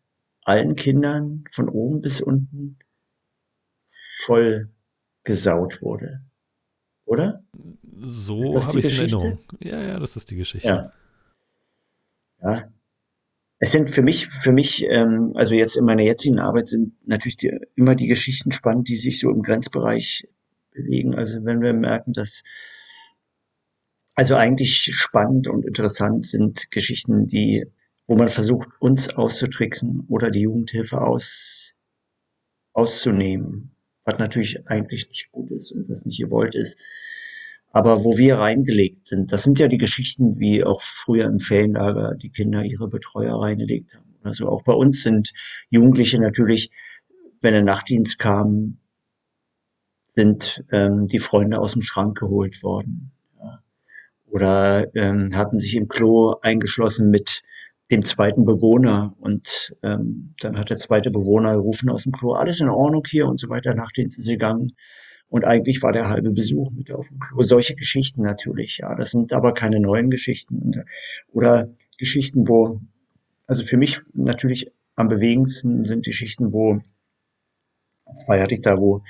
[0.43, 2.81] allen Kindern von oben bis unten
[4.25, 4.69] voll
[5.23, 6.23] gesaut wurde.
[7.05, 7.45] Oder?
[8.01, 9.39] So habe ich in Erinnerung.
[9.61, 10.69] Ja, ja, das ist die Geschichte.
[10.69, 10.91] Ja.
[12.43, 12.69] ja.
[13.63, 17.37] Es sind für mich, für mich, ähm, also jetzt in meiner jetzigen Arbeit sind natürlich
[17.37, 20.27] die, immer die Geschichten spannend, die sich so im Grenzbereich
[20.71, 21.15] bewegen.
[21.15, 22.43] Also wenn wir merken, dass
[24.15, 27.67] also eigentlich spannend und interessant sind Geschichten, die,
[28.07, 31.75] wo man versucht, uns auszutricksen oder die Jugendhilfe aus,
[32.73, 36.81] auszunehmen, was natürlich eigentlich nicht gut ist und was nicht gewollt ist
[37.71, 39.33] aber wo wir reingelegt sind.
[39.33, 43.95] Das sind ja die Geschichten, wie auch früher im Ferienlager die Kinder ihre Betreuer reingelegt
[43.95, 44.17] haben.
[44.23, 45.33] Also auch bei uns sind
[45.71, 46.71] Jugendliche natürlich,
[47.41, 48.79] wenn der Nachtdienst kam,
[50.07, 53.13] sind ähm, die Freunde aus dem Schrank geholt worden.
[53.39, 53.63] Ja.
[54.27, 57.43] Oder ähm, hatten sich im Klo eingeschlossen mit
[57.91, 62.61] dem zweiten Bewohner und ähm, dann hat der zweite Bewohner gerufen aus dem Klo, alles
[62.61, 64.75] in Ordnung hier und so weiter, Nachtdienst ist gegangen.
[65.31, 67.43] Und eigentlich war der halbe Besuch mit auf dem Klo.
[67.43, 68.97] Solche Geschichten natürlich, ja.
[68.97, 70.85] Das sind aber keine neuen Geschichten.
[71.33, 72.81] Oder Geschichten, wo,
[73.47, 76.81] also für mich natürlich am bewegendsten sind Geschichten, wo,
[78.25, 79.05] zwei hatte ich da, wo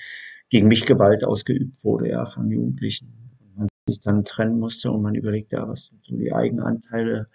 [0.51, 3.15] gegen mich Gewalt ausgeübt wurde, ja, von Jugendlichen.
[3.41, 7.29] Und man sich dann trennen musste und man überlegt, ja, was sind so die Eigenanteile?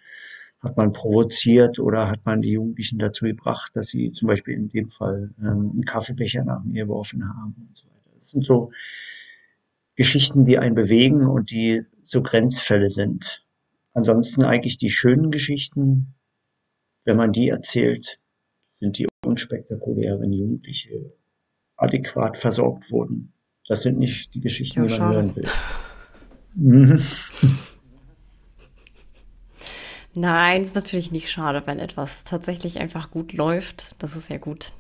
[0.60, 4.70] Hat man provoziert oder hat man die Jugendlichen dazu gebracht, dass sie zum Beispiel in
[4.70, 7.95] dem Fall ähm, einen Kaffeebecher nach mir geworfen haben und so
[8.26, 8.72] das sind so
[9.96, 13.46] Geschichten, die einen bewegen und die so Grenzfälle sind.
[13.94, 16.16] Ansonsten eigentlich die schönen Geschichten,
[17.06, 18.20] wenn man die erzählt,
[18.66, 21.14] sind die unspektakulär, wenn Jugendliche
[21.78, 23.32] adäquat versorgt wurden.
[23.68, 25.48] Das sind nicht die Geschichten, ja, die man hören will.
[26.56, 27.02] Mhm.
[30.16, 34.02] Nein, ist natürlich nicht schade, wenn etwas tatsächlich einfach gut läuft.
[34.02, 34.72] Das ist ja gut.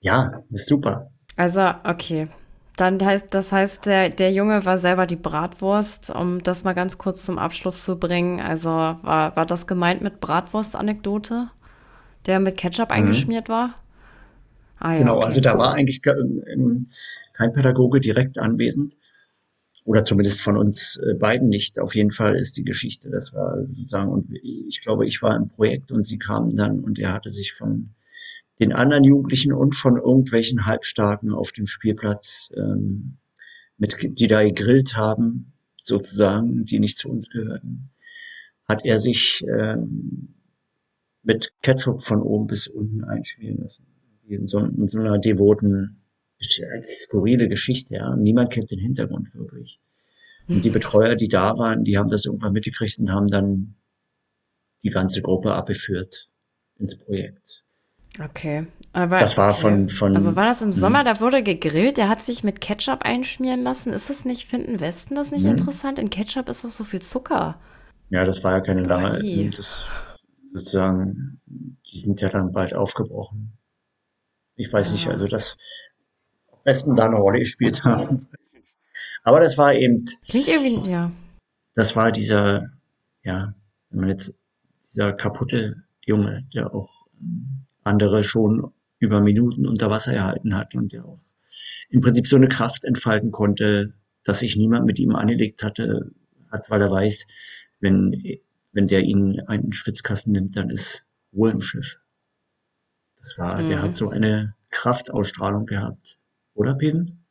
[0.00, 1.10] Ja, ist super.
[1.36, 2.28] Also, okay.
[2.76, 6.98] Dann heißt, das heißt, der, der Junge war selber die Bratwurst, um das mal ganz
[6.98, 8.40] kurz zum Abschluss zu bringen.
[8.40, 11.50] Also war, war das gemeint mit Bratwurst-Anekdote,
[12.26, 12.96] der mit Ketchup mhm.
[12.96, 13.76] eingeschmiert war?
[14.80, 15.26] Ah, ja, genau, okay.
[15.26, 18.96] also da war eigentlich kein Pädagoge direkt anwesend.
[19.84, 21.78] Oder zumindest von uns äh, beiden nicht.
[21.78, 25.50] Auf jeden Fall ist die Geschichte, das war sozusagen, und ich glaube, ich war im
[25.50, 27.93] Projekt und sie kamen dann und er hatte sich von
[28.60, 33.18] den anderen Jugendlichen und von irgendwelchen Halbstarken auf dem Spielplatz, ähm,
[33.76, 37.90] mit, die da gegrillt haben, sozusagen, die nicht zu uns gehörten,
[38.66, 40.34] hat er sich ähm,
[41.22, 43.86] mit Ketchup von oben bis unten einschmieren lassen.
[44.26, 46.00] In so, in so einer devoten,
[46.40, 48.16] skurrile Geschichte, ja.
[48.16, 49.80] Niemand kennt den Hintergrund wirklich.
[50.48, 53.76] Und die Betreuer, die da waren, die haben das irgendwann mitgekriegt und haben dann
[54.82, 56.28] die ganze Gruppe abgeführt
[56.76, 57.63] ins Projekt.
[58.22, 58.66] Okay.
[58.92, 59.60] Aber, das war okay.
[59.60, 60.14] von, von.
[60.14, 61.04] Also war das im Sommer, hm.
[61.04, 63.92] da wurde gegrillt, der hat sich mit Ketchup einschmieren lassen.
[63.92, 65.52] Ist das nicht, finden Wespen das nicht hm.
[65.52, 65.98] interessant?
[65.98, 67.58] In Ketchup ist doch so viel Zucker.
[68.10, 69.50] Ja, das war ja keine lange.
[69.50, 69.88] Das,
[70.52, 73.58] sozusagen, die sind ja dann bald aufgebrochen.
[74.54, 74.92] Ich weiß ja.
[74.94, 75.56] nicht, also dass
[76.62, 78.28] Wespen da eine Rolle gespielt haben.
[79.24, 80.04] Aber das war eben.
[80.28, 81.10] Klingt irgendwie, ja.
[81.74, 82.70] Das war dieser,
[83.24, 83.54] ja,
[83.90, 84.32] wenn man jetzt,
[84.80, 86.90] dieser kaputte Junge, der auch
[87.84, 91.18] andere schon über Minuten unter Wasser erhalten hat und der auch
[91.90, 96.10] im Prinzip so eine Kraft entfalten konnte, dass sich niemand mit ihm angelegt hatte,
[96.50, 97.26] hat, weil er weiß,
[97.80, 98.22] wenn,
[98.72, 101.04] wenn der ihn einen Schwitzkasten nimmt, dann ist
[101.34, 101.98] Ruhe im Schiff.
[103.18, 103.68] Das war, mhm.
[103.68, 106.18] der hat so eine Kraftausstrahlung gehabt.
[106.54, 107.24] Oder, Peven?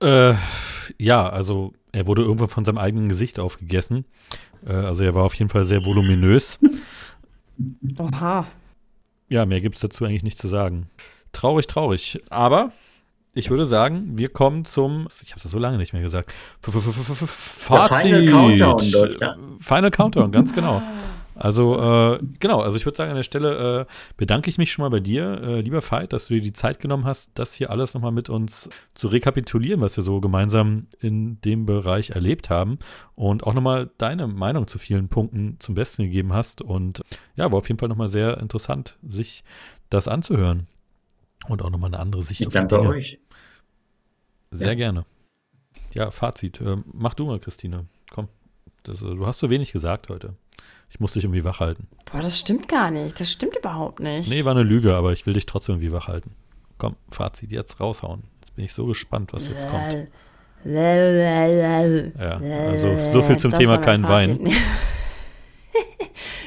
[0.00, 0.34] Äh,
[0.98, 4.04] ja, also er wurde irgendwann von seinem eigenen Gesicht aufgegessen.
[4.66, 6.58] Äh, also er war auf jeden Fall sehr voluminös.
[7.98, 8.46] Oha.
[9.28, 10.88] Ja, mehr gibt es dazu eigentlich nicht zu sagen.
[11.32, 12.22] Traurig, traurig.
[12.30, 12.72] Aber
[13.32, 17.96] ich würde sagen, wir kommen zum, ich habe es so lange nicht mehr gesagt, Fazit.
[17.96, 19.58] Final Countdown.
[19.60, 20.82] Final Countdown, ganz genau.
[21.34, 24.84] Also, äh, genau, also ich würde sagen, an der Stelle äh, bedanke ich mich schon
[24.84, 27.70] mal bei dir, äh, lieber Veit, dass du dir die Zeit genommen hast, das hier
[27.70, 32.78] alles nochmal mit uns zu rekapitulieren, was wir so gemeinsam in dem Bereich erlebt haben
[33.14, 36.62] und auch nochmal deine Meinung zu vielen Punkten zum Besten gegeben hast.
[36.62, 37.02] Und
[37.36, 39.44] ja, war auf jeden Fall nochmal sehr interessant, sich
[39.90, 40.68] das anzuhören
[41.48, 42.88] und auch nochmal eine andere Sicht ich auf danke Dinge.
[42.88, 43.20] euch.
[44.50, 44.74] Sehr ja.
[44.74, 45.04] gerne.
[45.94, 46.60] Ja, Fazit.
[46.60, 47.86] Äh, mach du mal, Christine.
[48.10, 48.28] Komm.
[48.84, 50.34] Das, äh, du hast so wenig gesagt heute.
[50.90, 51.88] Ich muss dich irgendwie wach halten.
[52.04, 53.18] Boah, das stimmt gar nicht.
[53.18, 54.30] Das stimmt überhaupt nicht.
[54.30, 56.32] Nee, war eine Lüge, aber ich will dich trotzdem irgendwie wach halten.
[56.78, 58.22] Komm, Fazit, jetzt raushauen.
[58.40, 60.08] Jetzt bin ich so gespannt, was jetzt kommt.
[62.18, 62.36] Ja,
[62.70, 64.48] also so viel zum das Thema kein Wein.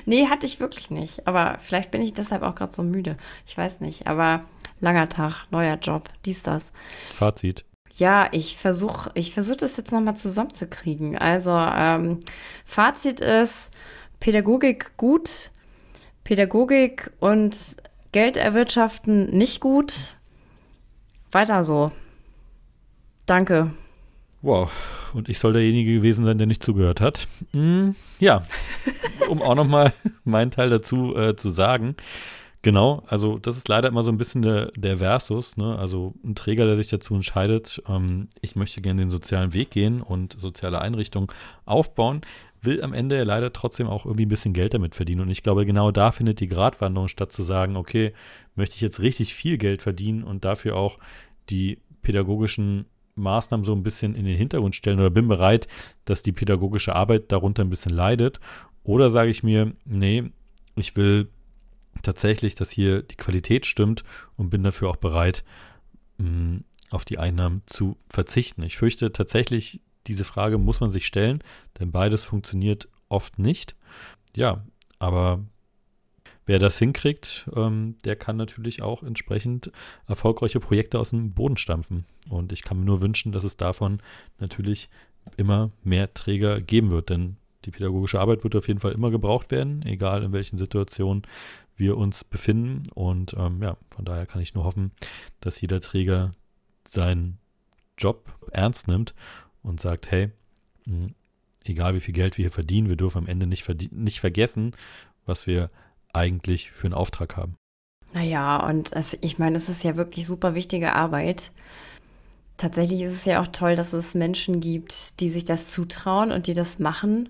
[0.05, 1.27] nee, hatte ich wirklich nicht.
[1.27, 3.17] Aber vielleicht bin ich deshalb auch gerade so müde.
[3.45, 4.07] Ich weiß nicht.
[4.07, 4.45] Aber
[4.79, 6.71] langer Tag, neuer Job, dies, das.
[7.13, 7.63] Fazit.
[7.97, 11.17] Ja, ich versuche ich versuch das jetzt nochmal zusammenzukriegen.
[11.17, 12.19] Also, ähm,
[12.65, 13.71] Fazit ist,
[14.19, 15.51] Pädagogik gut,
[16.23, 17.77] Pädagogik und
[18.11, 20.15] Geld erwirtschaften nicht gut.
[21.31, 21.91] Weiter so.
[23.25, 23.71] Danke.
[24.41, 24.71] Wow,
[25.13, 27.27] und ich soll derjenige gewesen sein, der nicht zugehört hat.
[27.51, 28.43] Hm, ja,
[29.29, 29.93] um auch nochmal
[30.23, 31.95] meinen Teil dazu äh, zu sagen.
[32.61, 35.77] Genau, also das ist leider immer so ein bisschen der, der Versus, ne?
[35.77, 40.01] also ein Träger, der sich dazu entscheidet, ähm, ich möchte gerne den sozialen Weg gehen
[40.01, 41.27] und soziale Einrichtungen
[41.65, 42.21] aufbauen,
[42.61, 45.21] will am Ende leider trotzdem auch irgendwie ein bisschen Geld damit verdienen.
[45.21, 48.13] Und ich glaube, genau da findet die Gratwanderung statt, zu sagen, okay,
[48.55, 50.97] möchte ich jetzt richtig viel Geld verdienen und dafür auch
[51.49, 52.85] die pädagogischen
[53.15, 55.67] Maßnahmen so ein bisschen in den Hintergrund stellen oder bin bereit,
[56.05, 58.39] dass die pädagogische Arbeit darunter ein bisschen leidet.
[58.83, 60.31] Oder sage ich mir, nee,
[60.75, 61.29] ich will
[62.01, 64.03] tatsächlich, dass hier die Qualität stimmt
[64.35, 65.43] und bin dafür auch bereit,
[66.17, 68.63] mh, auf die Einnahmen zu verzichten.
[68.63, 71.43] Ich fürchte tatsächlich, diese Frage muss man sich stellen,
[71.79, 73.75] denn beides funktioniert oft nicht.
[74.35, 74.63] Ja,
[74.99, 75.43] aber
[76.45, 79.71] wer das hinkriegt, ähm, der kann natürlich auch entsprechend
[80.07, 82.05] erfolgreiche Projekte aus dem Boden stampfen.
[82.29, 83.99] Und ich kann mir nur wünschen, dass es davon
[84.39, 84.89] natürlich
[85.35, 89.51] immer mehr Träger geben wird, denn die pädagogische Arbeit wird auf jeden Fall immer gebraucht
[89.51, 91.23] werden, egal in welchen Situationen
[91.75, 92.83] wir uns befinden.
[92.93, 94.91] Und ähm, ja, von daher kann ich nur hoffen,
[95.41, 96.31] dass jeder Träger
[96.87, 97.39] seinen
[97.97, 99.13] Job ernst nimmt
[99.67, 100.31] und sagt, hey,
[100.85, 101.13] hm,
[101.65, 104.73] egal wie viel Geld wir hier verdienen, wir dürfen am Ende nicht, nicht vergessen,
[105.25, 105.69] was wir
[106.13, 107.55] eigentlich für einen Auftrag haben.
[108.13, 111.51] Naja, und es, ich meine, es ist ja wirklich super wichtige Arbeit.
[112.55, 116.47] Tatsächlich ist es ja auch toll, dass es Menschen gibt, die sich das zutrauen und
[116.47, 117.29] die das machen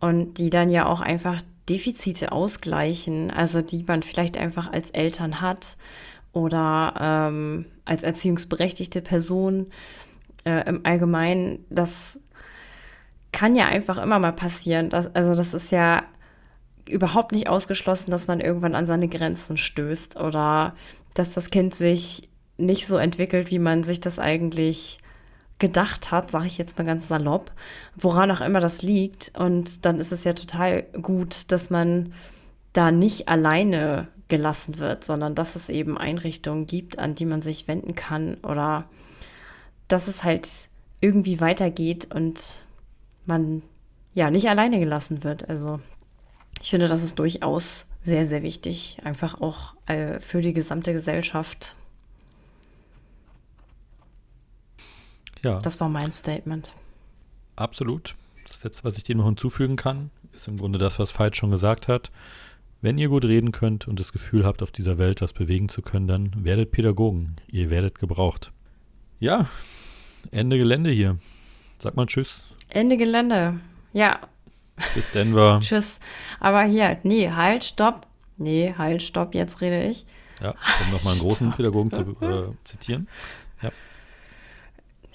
[0.00, 5.40] und die dann ja auch einfach Defizite ausgleichen, also die man vielleicht einfach als Eltern
[5.40, 5.76] hat
[6.32, 9.66] oder ähm, als erziehungsberechtigte Person
[10.44, 12.20] äh, im Allgemeinen, das
[13.32, 14.90] kann ja einfach immer mal passieren.
[14.90, 16.04] Das, also das ist ja
[16.88, 20.74] überhaupt nicht ausgeschlossen, dass man irgendwann an seine Grenzen stößt oder
[21.14, 22.28] dass das Kind sich
[22.58, 24.98] nicht so entwickelt, wie man sich das eigentlich
[25.58, 27.52] gedacht hat, sage ich jetzt mal ganz salopp,
[27.96, 29.32] woran auch immer das liegt.
[29.38, 32.12] Und dann ist es ja total gut, dass man
[32.72, 37.68] da nicht alleine gelassen wird, sondern dass es eben Einrichtungen gibt, an die man sich
[37.68, 38.84] wenden kann oder
[39.88, 40.48] dass es halt
[41.00, 42.66] irgendwie weitergeht und
[43.26, 43.62] man
[44.14, 45.48] ja nicht alleine gelassen wird.
[45.48, 45.80] Also
[46.60, 51.74] ich finde, das ist durchaus sehr, sehr wichtig, einfach auch äh, für die gesamte Gesellschaft.
[55.42, 55.60] Ja.
[55.60, 56.72] Das war mein Statement.
[57.56, 58.14] Absolut.
[58.46, 61.50] Das Letzte, was ich dem noch hinzufügen kann, ist im Grunde das, was Veit schon
[61.50, 62.10] gesagt hat.
[62.80, 65.80] Wenn ihr gut reden könnt und das Gefühl habt, auf dieser Welt was bewegen zu
[65.80, 67.36] können, dann werdet Pädagogen.
[67.46, 68.52] Ihr werdet gebraucht.
[69.24, 69.48] Ja,
[70.32, 71.16] Ende Gelände hier.
[71.78, 72.44] Sag mal Tschüss.
[72.68, 73.58] Ende Gelände.
[73.94, 74.20] Ja.
[74.94, 75.60] Bis Denver.
[75.62, 75.98] tschüss.
[76.40, 78.06] Aber hier, nee, halt, stopp.
[78.36, 80.04] Nee, halt, stopp, jetzt rede ich.
[80.42, 83.08] Ja, um nochmal einen großen Pädagogen zu äh, zitieren.
[83.62, 83.70] Ja.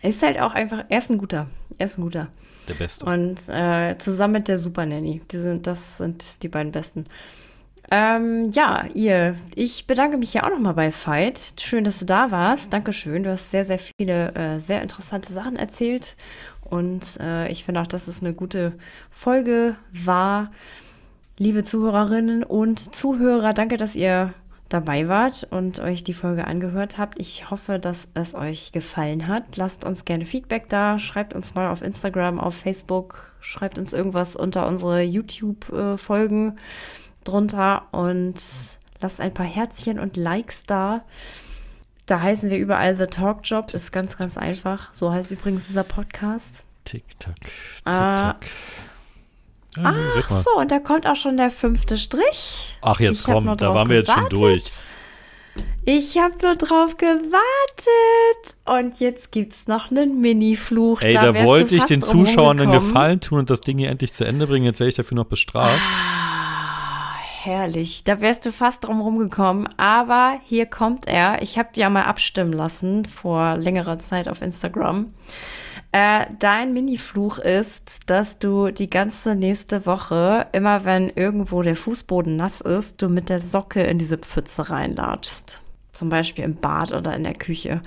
[0.01, 1.47] Ist halt auch einfach, er ist ein guter.
[1.77, 2.29] Er ist ein guter.
[2.67, 3.05] Der Beste.
[3.05, 5.21] Und äh, zusammen mit der Super Nanny.
[5.31, 7.05] Die sind, das sind die beiden Besten.
[7.91, 11.53] Ähm, ja, ihr, ich bedanke mich ja auch nochmal bei Veit.
[11.59, 12.71] Schön, dass du da warst.
[12.71, 13.23] Dankeschön.
[13.23, 16.15] Du hast sehr, sehr viele äh, sehr interessante Sachen erzählt.
[16.69, 18.73] Und äh, ich finde auch, dass es eine gute
[19.09, 20.51] Folge war.
[21.39, 24.33] Liebe Zuhörerinnen und Zuhörer, danke, dass ihr
[24.67, 27.19] dabei wart und euch die Folge angehört habt.
[27.19, 29.57] Ich hoffe, dass es euch gefallen hat.
[29.57, 30.99] Lasst uns gerne Feedback da.
[30.99, 33.31] Schreibt uns mal auf Instagram, auf Facebook.
[33.39, 36.49] Schreibt uns irgendwas unter unsere YouTube-Folgen.
[36.49, 36.61] Äh,
[37.23, 38.35] drunter und
[39.01, 41.01] lasst ein paar Herzchen und Likes da.
[42.05, 43.73] Da heißen wir überall The Talk Job.
[43.73, 44.93] Ist ganz, ganz einfach.
[44.93, 46.63] So heißt übrigens dieser Podcast.
[46.85, 47.35] Tick-Tack.
[47.85, 48.33] Ah.
[48.33, 48.51] Tick-Tack.
[49.77, 52.75] Ja, Ach so, und da kommt auch schon der fünfte Strich.
[52.81, 54.63] Ach, jetzt komm, da waren wir jetzt schon durch.
[55.85, 57.35] Ich habe nur drauf gewartet.
[58.65, 61.01] Und jetzt gibt es noch einen Mini-Fluch.
[61.01, 64.13] Ey, da, da wollte ich den Zuschauern einen Gefallen tun und das Ding hier endlich
[64.13, 64.65] zu Ende bringen.
[64.65, 65.79] Jetzt werde ich dafür noch bestraft.
[67.49, 68.03] Herrlich.
[68.03, 69.67] Da wärst du fast drum rumgekommen.
[69.77, 71.41] Aber hier kommt er.
[71.41, 75.11] Ich habe ja mal abstimmen lassen vor längerer Zeit auf Instagram.
[75.91, 82.35] Äh, dein Mini-Fluch ist, dass du die ganze nächste Woche, immer wenn irgendwo der Fußboden
[82.35, 85.63] nass ist, du mit der Socke in diese Pfütze reinlatschst.
[85.91, 87.81] Zum Beispiel im Bad oder in der Küche.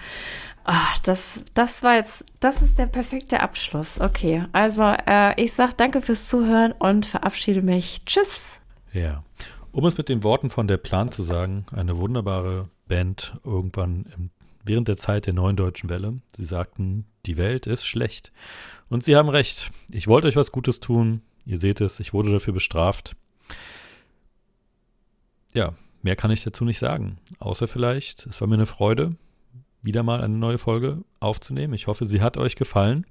[0.64, 4.00] Ach, das, das war jetzt, das ist der perfekte Abschluss.
[4.00, 8.02] Okay, also äh, ich sag danke fürs Zuhören und verabschiede mich.
[8.06, 8.58] Tschüss.
[8.93, 9.24] Ja,
[9.72, 14.30] um es mit den Worten von der Plan zu sagen, eine wunderbare Band irgendwann im,
[14.64, 16.20] während der Zeit der neuen deutschen Welle.
[16.36, 18.32] Sie sagten, die Welt ist schlecht.
[18.90, 19.70] Und sie haben recht.
[19.90, 21.22] Ich wollte euch was Gutes tun.
[21.47, 23.16] Ihr seht es, ich wurde dafür bestraft.
[25.55, 27.18] Ja, mehr kann ich dazu nicht sagen.
[27.38, 29.16] Außer vielleicht, es war mir eine Freude,
[29.82, 31.74] wieder mal eine neue Folge aufzunehmen.
[31.74, 33.07] Ich hoffe, sie hat euch gefallen.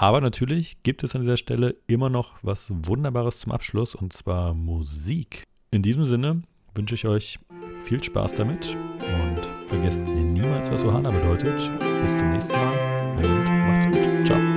[0.00, 4.54] Aber natürlich gibt es an dieser Stelle immer noch was Wunderbares zum Abschluss und zwar
[4.54, 5.42] Musik.
[5.72, 6.42] In diesem Sinne
[6.72, 7.40] wünsche ich euch
[7.82, 11.68] viel Spaß damit und vergesst niemals, was Ohana bedeutet.
[12.02, 14.24] Bis zum nächsten Mal und macht's gut.
[14.24, 14.47] Ciao.